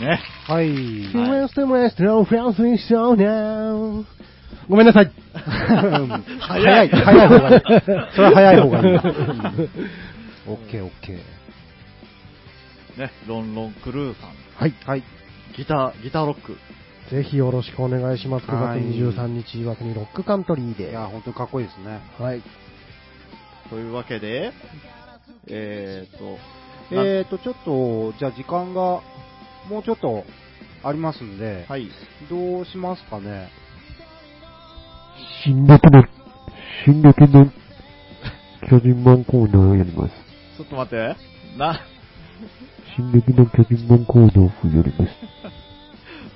[0.00, 0.20] ね。
[0.46, 0.68] はい。
[0.68, 4.06] フェステムエストロフェスイショーナウ
[4.68, 5.12] ごめんなさい。
[6.40, 7.62] 早い、早い方がいい。
[8.14, 8.84] それは早い方がいい。
[10.48, 13.00] オッケーオッケー。
[13.00, 14.30] ね、ロンロンクルーさん。
[14.56, 14.74] はい。
[14.84, 15.04] はい。
[15.56, 16.56] ギター、ギターロック。
[17.10, 18.46] ぜひよろしくお願いします。
[18.46, 20.90] 9はい月23日、岩国ロックカントリーで。
[20.90, 22.00] いや、本当にかっこいいですね。
[22.18, 22.42] はい。
[23.68, 24.52] というわけで、
[25.48, 26.38] えーと、
[26.92, 29.00] えーと、ちょっと、じゃあ時間が、
[29.68, 30.24] もうちょっと
[30.82, 31.88] ありますんで、はい。
[32.28, 33.48] どうしますかね？
[35.44, 36.04] 進撃の、
[36.84, 37.50] 進撃の
[38.68, 40.12] 巨人マンコーナーをやります。
[40.56, 41.16] ちょっと待って。
[41.58, 41.80] な、
[42.96, 45.10] 進撃の巨人マンコーナーをやります。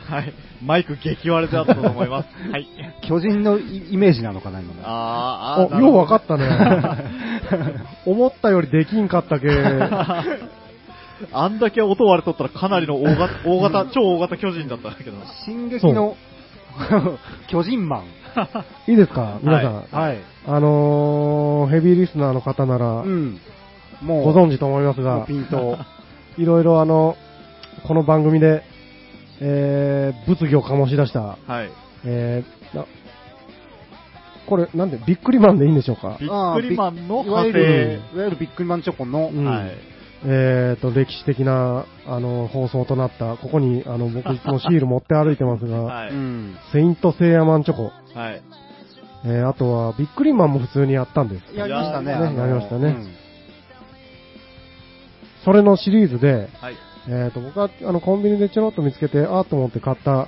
[0.10, 0.34] はい。
[0.62, 2.28] マイク激割れだったと思います。
[2.50, 2.68] はい。
[3.02, 4.80] 巨人のイイメージなのかな、今の。
[4.84, 6.46] あー、あようわかったね。
[8.04, 9.48] 思ったよりできんかったけ。
[11.32, 15.26] あんだけ音割れとったらかなりの大型、 大型、超大型巨人だったんだけどな。
[15.44, 16.16] 進撃の
[17.48, 18.02] 巨人マン。
[18.90, 19.38] いいですか？
[19.42, 19.74] 皆さん。
[19.74, 20.18] はいはい。
[20.46, 23.38] あのー、ヘビーリスナーの方ならう、ん。
[24.02, 25.78] もう、ご存知と思いますもがう、ピント。
[26.36, 27.16] いろいろあの、
[27.86, 28.62] この番組で、
[29.40, 31.70] えー、物議を醸し出した、はい。
[32.04, 32.84] えー、な
[34.46, 36.16] これ、なんで、ビックリマンでいいんでしょうか？
[36.20, 38.16] ビックリマンのいわ派ゆる、生。
[38.16, 39.70] いわゆるビックリマンチョコの、うんはい。
[40.26, 46.10] えーと、歴史的な、あの、放送となった、ここに、あの、僕いつも シール持って歩いてますが、はい。
[46.10, 46.56] うん。
[46.72, 48.42] セイントセイヤマンチョコ、はい。
[49.26, 51.54] えー、あとは、ビックリマンも普通にやったんです。
[51.54, 52.12] やりましたね。
[52.12, 53.08] やりましたねうん
[55.44, 56.74] それのシリーズで、はい。
[57.06, 60.26] えーと、僕は、あの、コンビニでちょろっと見つけて、あーと思って買った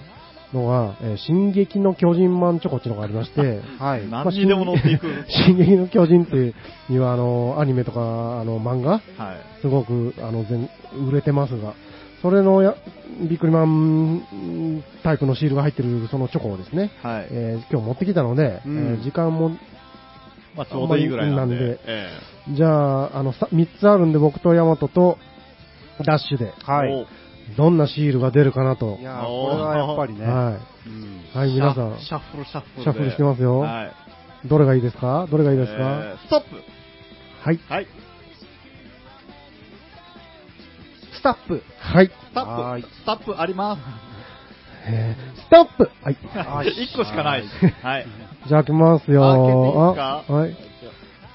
[0.53, 4.09] のが、えー進撃の巨人マンチョコっていうのがありまして、 はい。
[4.09, 5.09] 何にでも乗っていく。
[5.29, 8.01] 進 撃の巨人っていう、あの、アニメとか、
[8.41, 9.01] あの、漫画、はい。
[9.61, 10.69] すごく、あの、全
[11.09, 11.75] 売れてますが、
[12.23, 12.75] それのや
[13.21, 17.27] ビックリマンタイプのシールが入ってるそのチョコをですね、はい。
[17.31, 19.51] えー今日持ってきたので、うんえー時間も、
[20.57, 21.57] まあ、ちょうどいいぐらいなんで。
[21.57, 22.09] なんでえ
[22.51, 25.19] じゃあ、あの、さ3つあるんで僕とヤマトと
[26.05, 27.07] ダッシュで、えはい。
[27.57, 29.05] どんなシールが出るかなとい。
[29.05, 30.27] やーこれはやっぱりね。
[30.27, 31.39] はうんい。
[31.39, 32.83] はい、皆さん、シャッフルシャッフルで。
[32.83, 34.49] シャッフルしてますよはい。
[34.49, 35.27] どれがいいですか？
[35.31, 36.47] どれがいいですか、えーストップ
[37.43, 37.61] はい。
[37.69, 37.87] はい。
[41.15, 41.63] スタップ。
[41.79, 42.07] はい。
[42.09, 43.81] スタはーいップ、スタップあります。
[44.89, 46.17] えーストップはい。
[46.35, 47.45] はい一個しかない。
[47.83, 48.07] はい。
[48.47, 50.25] じゃあ開けますよ開けていいですか？
[50.29, 50.57] あはい。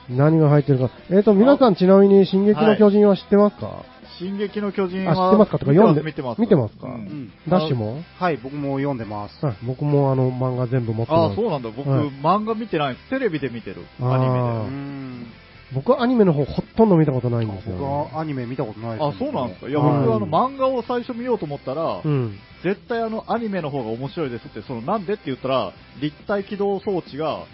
[0.10, 0.90] 何が入ってるか。
[1.10, 3.84] えっ、と、皆さんちなみに進撃の巨人は知ってますか、
[4.22, 5.12] 進撃の巨人は。
[5.12, 5.60] あ、知ってますか？
[5.60, 6.42] とか読んで、見てます。
[6.42, 7.32] 見てますか、ううんん。
[7.50, 8.02] ダッシュも？
[8.20, 9.46] はい、僕も読んでます。
[9.46, 11.36] はい、僕もあの漫画全部持ってああ、ます。
[11.36, 11.70] そうなんだ。
[11.76, 13.10] 僕、はい漫画見てないです。
[13.10, 13.82] テレビで見てる。
[14.00, 15.26] アニうメん。
[15.74, 19.04] 僕はアニメの方ほとんど見たことないんですよ、僕はアニメ見たことないで。
[19.06, 19.70] あ、そうなんですか？
[19.70, 22.38] いや、僕、はいあの、漫画を最初見ようと思ったら、うん。
[22.64, 27.46] 絶対あの、アニメの方が面白いですって、その、なんでって言ったら、立体起動装置が、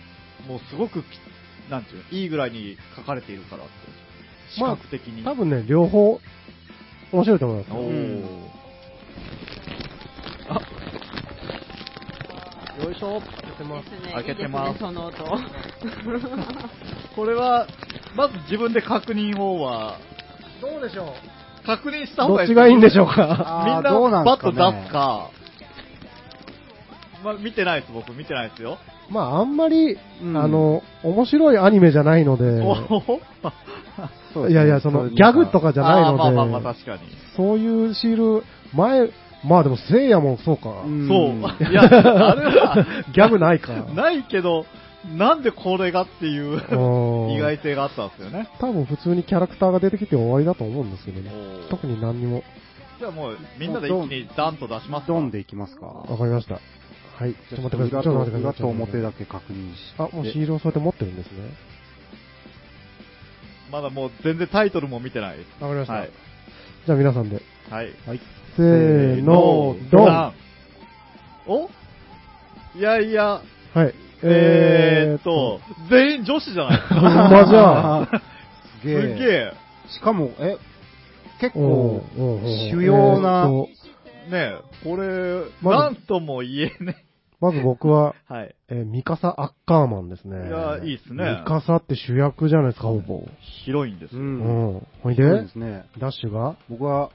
[0.47, 1.05] もうすごくき、
[1.70, 3.72] なんていうの、いいぐらいに書かれているからって。
[4.55, 5.24] 視まあ覚的に。
[5.24, 6.20] 多分ね、両方
[7.12, 7.82] 面白いと思いますおよ。
[7.84, 8.24] ー。
[10.49, 10.53] あ、
[12.84, 13.20] よいしょ。
[13.20, 13.26] で
[13.84, 14.14] すね。
[14.14, 15.24] 開けてますいいですね、その音。
[17.16, 17.68] これは、
[18.16, 19.97] まず自分で確認をは、
[20.62, 21.14] どうでしょ
[21.66, 25.30] 確認したう方がいいどっちがいいんでしょうみかあーんなどうなんバッとすかね出すか、
[27.24, 28.78] まあ、見てないです、僕、見てないですよ。
[29.09, 32.63] まあ、あんまり、うんあの、面白いアニメじゃないので、
[34.49, 36.99] いやいや、その、ギャグとかじゃないので、あーまあまあまあ、確かに。
[37.36, 38.43] そういうシール、
[38.74, 39.09] 前、
[39.43, 40.70] まあでも、せいやもそうか。
[40.86, 41.70] うんそう。
[41.70, 43.74] いや、あれは、ギャグないか。
[43.95, 44.65] ないけど、
[45.15, 48.49] なんでこれがっていううん意外性があったんですよね。
[48.59, 51.32] 多分普通にキャラクターが出てきて終わりだと思うんですけどね。
[51.34, 52.43] おー特に何にも。
[52.99, 55.86] じゃあもう、みんなで一気にダンと出しますかドンでいきますか。
[55.86, 56.59] わかりました。
[57.20, 57.34] はい。
[57.34, 58.03] ちょっと待ってください。
[58.03, 58.41] ちょっ裏とと待ってください。
[58.41, 60.03] 裏と表だけ確認して。
[60.03, 61.49] あ、もうシールをそうやって持ってるんですね。
[63.72, 65.38] まだもう全然タイトルも見てない。
[65.59, 65.93] わかりました。
[65.93, 66.11] はい。
[66.86, 67.41] じゃあ皆さんで。
[67.70, 67.88] はい。
[68.05, 68.20] はい。
[68.55, 70.34] せーの、ドンは
[71.47, 71.70] お？
[72.78, 73.41] いやいや、
[73.76, 73.80] い。
[74.24, 75.59] えーっと、
[75.89, 76.78] 全員女子じゃない？
[76.78, 76.95] ですか。
[76.95, 78.22] ほんまじゃあ。
[78.82, 79.51] すげすげえ。
[79.53, 79.53] え。
[79.89, 80.57] しかも、え、
[81.39, 82.41] 結お構、
[82.72, 83.68] 主要なね
[84.32, 86.95] え、これ、なんとも言えね。
[87.39, 88.55] まず僕は、 はい。
[88.69, 90.47] えーミカサ・アッカーマンですね。
[90.47, 93.23] いやいいっすねミカサって主役じゃないですか、ほぼ。
[93.65, 94.19] 広いんですう。
[94.19, 94.23] よ。
[94.23, 94.88] うんん。
[95.03, 95.85] ほいそうでですね。
[95.99, 97.09] ダッシュが、僕は、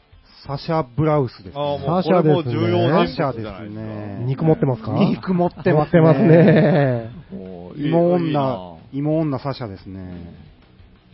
[0.46, 3.80] サシャ・ブラウスです、ああ、もうサシこれもャですね重要人物サシャですじゃないですか。
[3.82, 4.22] ね。
[4.26, 4.92] 肉持ってますか？
[4.92, 6.00] 肉持ってますね。
[6.00, 7.10] 持ってますね。
[7.32, 10.00] もういい芋いいな女、芋女サシャですね。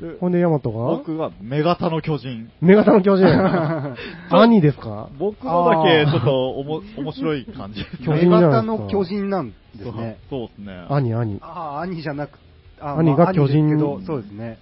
[0.00, 0.96] でほんで、ヤマトが？
[0.96, 2.50] 僕はメガタの巨人。
[2.60, 3.26] メガタの巨人。
[4.30, 5.08] 兄ですか？
[5.18, 7.84] 僕のだけちょっとおも面白い感じ。
[8.04, 10.18] 巨メ人じゃないですかガタの巨人なんですね。
[10.30, 10.86] そうですね。
[10.88, 11.38] 兄、兄。
[11.42, 12.38] ああ、兄じゃなく、
[12.80, 13.76] あ兄が巨人
[14.06, 14.58] そうですね。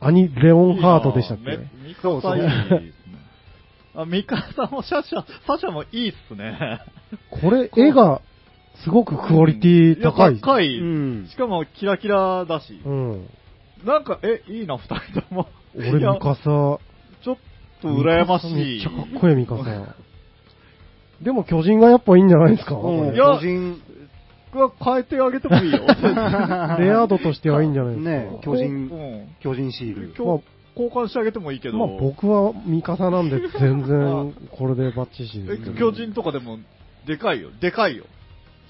[0.00, 1.50] 兄、レオンハートでしたっけ？
[1.50, 2.92] いいなめミカサいいですね。
[3.94, 6.80] あ、ミカサもシャシャ、サシャもいいっすね。
[7.42, 8.22] これ、絵が、
[8.82, 10.36] すごくクオリティ高い。
[10.36, 10.78] や高い。
[10.78, 12.80] うんしかもキラキラだし。
[12.82, 13.26] うん。
[13.84, 15.48] なんか、え、いいな、二人とも。
[15.76, 16.78] 俺、ミカサ、ちょ
[17.32, 17.36] っ
[17.82, 18.54] と羨ましい。
[18.54, 19.94] めっちゃかっこいいミカサ。
[21.22, 23.80] でも巨人がやっぱいいんじゃないですか、うん巨人、
[24.54, 25.80] 僕は変えてあげてもいいよ。
[26.80, 28.10] レア度としてはいいんじゃないですか？
[28.10, 30.14] ね巨人うん巨人シール。
[30.16, 31.76] 今日交換してあげてもいいけど。
[31.78, 36.58] まあ僕はミカサなんで全然これでバッチシですけどえ巨人とかでも、
[37.06, 37.50] でかいよ。
[37.60, 38.04] でかいよ。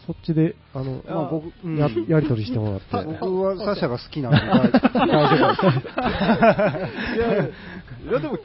[0.06, 3.18] そっちで、あの、まあ僕、うんややりとりしてもらって。
[3.20, 4.70] 僕はサシャが好きなんで大
[5.06, 5.86] 大丈夫です。
[7.16, 7.50] いや、い
[8.12, 8.40] やでも、ね、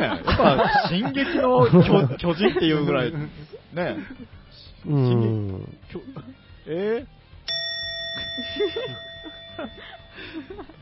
[0.00, 3.12] やっぱ、進撃の巨 巨人っていうぐらい、
[3.72, 3.96] ね、
[4.86, 5.78] うん。
[5.90, 6.00] 巨
[6.66, 7.04] え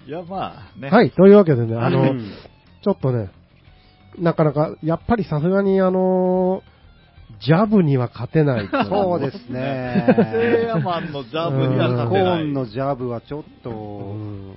[0.07, 0.09] ー？
[0.09, 0.91] いや、まあね。
[0.91, 2.33] はい、というわけでね、あの、うん
[2.83, 3.31] ちょっとね、
[4.19, 6.63] なかなか、やっぱりさすがにあの、
[7.41, 8.85] ジャブには勝てないと。
[8.85, 10.67] そうですセイね。
[10.69, 12.43] ヤマンのジャブにはコ勝てない。
[12.43, 14.55] ーンのジャブはちょっと、うん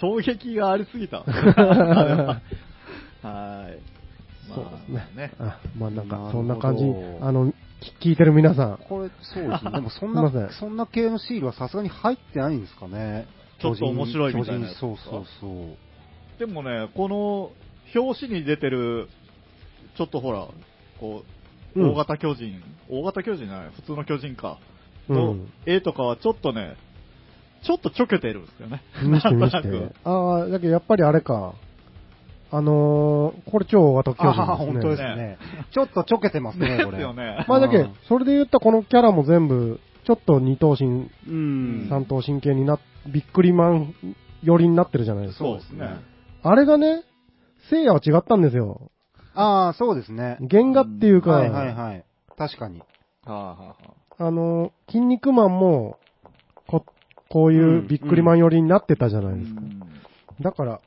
[0.00, 1.22] 衝撃がありすぎた。
[1.22, 2.40] は
[3.22, 3.78] はい。
[4.54, 5.08] そうですね。
[5.16, 5.32] ね。
[5.38, 6.84] あまあなんか、そんな感じ、
[7.20, 7.52] あの、
[8.00, 9.70] き聞いてる皆さん、これ、そうですね。
[9.72, 13.26] でもそんな、そんな系のシールはさすがに入ってないんですかね。
[13.58, 16.38] ちょっと面白いみたいなそうそうそう。
[16.38, 17.50] でもね、この
[17.94, 19.08] 表紙に出てる、
[19.96, 20.46] ちょっとほら、
[21.00, 21.35] こう、うん
[21.76, 24.58] 大型巨人、大型巨人じゃない、普通の巨人か、
[25.08, 25.52] のうん。
[25.66, 26.76] 絵とかはちょっとね、
[27.64, 28.82] ちょっとちょけてるんですよね。
[29.02, 29.94] 見して見し なんとなて。
[30.04, 31.54] ああ、だけどやっぱりあれか。
[32.50, 34.72] ああのー、これ超大型巨ああ、人ですね。
[34.72, 35.38] 本当ですね。
[35.72, 36.90] ちょっとちょけてますね、これ。
[36.92, 37.44] ですよね。
[37.48, 41.86] まあだけうん、それで言ったらこのキャラも全部、ちょっと二頭身、うん。
[41.90, 43.94] 三頭身系になっ、ビックリマン
[44.44, 45.44] 寄りになってるじゃないですか。
[45.44, 45.88] そうですね。
[46.42, 47.02] あれがね、
[47.68, 48.92] 聖夜は違ったんですよ。
[49.36, 50.38] ああ、そうですね。
[50.50, 52.04] 原画っていうか、はいはいはい。
[52.36, 52.80] 確かに。
[52.80, 52.84] は
[53.26, 53.76] あはあは
[54.18, 55.98] あの、筋肉マンも、
[56.66, 56.84] こ、
[57.28, 59.60] こういうビックリマン寄りになってたじゃあないですか。
[59.60, 59.82] うん
[60.38, 60.80] だから、ああ、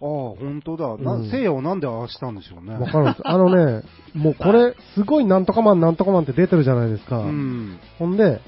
[0.00, 0.96] 本当だ。
[0.96, 2.72] な、うん聖夜をなんでああしたんでしょうね。
[2.74, 3.22] わかるんです。
[3.24, 3.82] あのね、
[4.14, 7.18] もうこれ、すごいなんとかマンなんとかマンって出てるじゃないですか。
[7.18, 7.78] うん。
[7.98, 8.40] ほんで、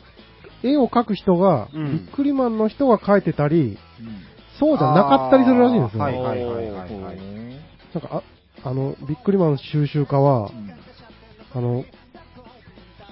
[0.62, 6.02] 絵を描く人が、うんビックリマンの人が描いてたり、うんそうじゃなかったりするらしいんですよ。
[6.04, 8.22] はいはいはいはいはいなんか、あ、
[8.64, 10.70] あの、ビックリマン収集家は、うん
[11.54, 11.84] あの、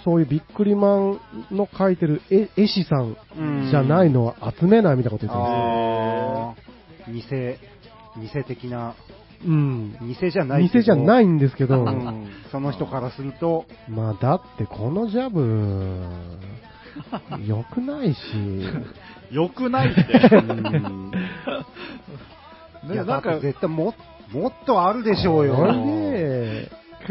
[0.04, 1.20] そういうビックリマン
[1.50, 6.54] の描いてる絵絵師さんうんじゃないのは集めないみたいなこと言ってまああ、
[7.10, 8.94] 偽、偽的な。
[9.46, 9.96] うん。
[10.00, 10.78] 偽じゃないけど。
[10.78, 16.06] 店じゃないんですけど、う んその人からすると、まあだってこのジャブ、
[17.46, 18.18] 良くないし、
[19.30, 20.36] よくないって。
[20.36, 21.12] うん
[22.84, 23.94] い ね、や、なんかだって、絶対も、
[24.32, 25.56] もっとあるでしょうよ。
[25.56, 26.70] それで、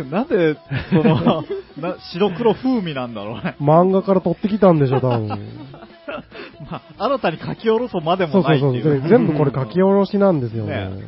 [0.09, 0.55] なんで、
[0.89, 1.43] その、
[1.77, 3.55] な白黒風味なんだろうね。
[3.59, 5.27] 漫画から取ってきたんでしょ、多分。
[6.69, 9.09] まあ、新たに書き下ろすまでそうそそうもないうっていう。
[9.09, 10.89] 全部これ書き下ろしなんですよね。
[10.89, 11.03] ね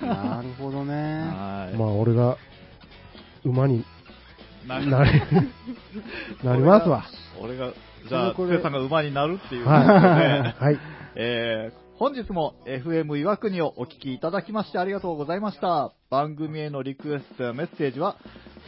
[0.00, 0.94] なるほどね。
[0.94, 1.76] はい。
[1.76, 2.36] まあ俺が
[3.44, 3.84] 馬に
[4.66, 5.10] ななり、
[6.44, 7.04] なりますわ。
[7.40, 7.70] 俺が、
[8.08, 9.86] じゃあ、これさんが馬になるっていうはい。
[9.86, 10.78] ことで、はい。
[11.16, 15.92] えー本日も FM 岩国をお聞きいただきましてありがとうございました。
[16.10, 18.16] 番組へのリクエストやメッセージは、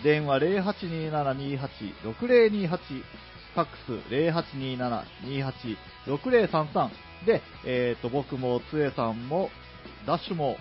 [0.05, 3.93] 電話082728-6028、ファックス
[6.07, 6.91] 082728-6033
[7.27, 9.51] で、えーと、僕もつえさんも、
[10.07, 10.57] ダッシュも、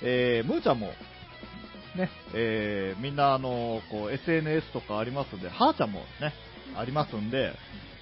[0.00, 0.92] えー、ムーちゃんも、
[1.96, 6.32] ね、えーみんなあの、こう、SNS とかありますんで、はーちゃんもね、
[6.76, 7.54] ありますんで、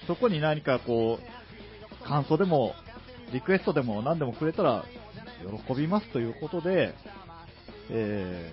[0.05, 1.23] そこに何かこう、
[2.07, 2.75] 感想でも、
[3.33, 4.85] リクエストでも何でもくれたら、
[5.67, 6.93] 喜びますということで、
[7.89, 8.51] え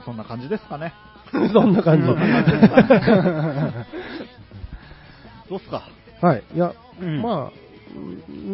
[0.00, 0.92] ー、そんな感じですかね。
[1.32, 2.06] そんな感じ。
[5.48, 5.82] どうっすか？
[6.20, 6.42] はい。
[6.54, 7.52] いや、うんまあ、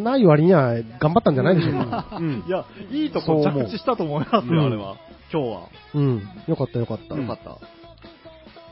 [0.03, 2.07] ない割には頑張ったんじゃないでしょうか。
[2.19, 4.95] うんいや、いいとこ着地したと思いますよ、うんあれは。
[5.31, 5.61] 今日は。
[5.93, 6.27] うん。
[6.47, 7.15] よかったよかった。
[7.15, 7.57] よかった。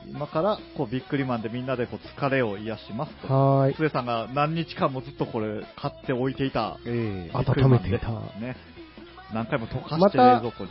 [0.09, 3.33] 今から、こう、ビックリマンでみんなでこう疲れを癒しますと。
[3.33, 3.75] はーい。
[3.75, 6.77] つえさんが何日間もずっとこれ買っておいていた。
[6.85, 8.55] ええあ温めていたね。
[9.33, 10.69] 何回も溶かして冷蔵庫に。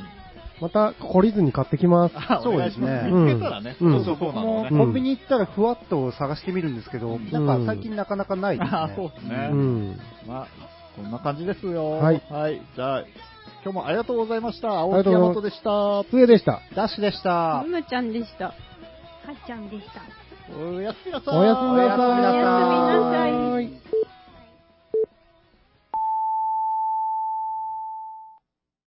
[0.61, 2.15] また、懲りずに買ってきます。
[2.17, 3.77] あそうですねお願いします見つけたらね。
[3.79, 4.69] うんそうそうそうなのね。
[4.73, 8.77] うんコンビニ行ったらふわっと探してみるんですけど、うんなんか最近なかなかないですね。
[8.77, 10.01] あそうですねうん。
[10.27, 10.49] まあ、
[10.97, 11.91] こんな感じですよ。
[11.91, 12.23] はい
[12.75, 13.01] じゃあ、
[13.63, 14.69] 今日もありがとうございました。
[14.71, 16.11] 青木ありがとうございます山とでした。
[16.11, 16.63] 杖でした。
[16.75, 17.65] ダッシュでした。
[17.69, 18.55] むちゃんでした。
[19.27, 20.01] はっちゃんでした。
[20.57, 21.37] おやすみなさい。
[21.37, 21.99] おやすみなさい。
[21.99, 24.16] おやすみなさいおやすみなさい。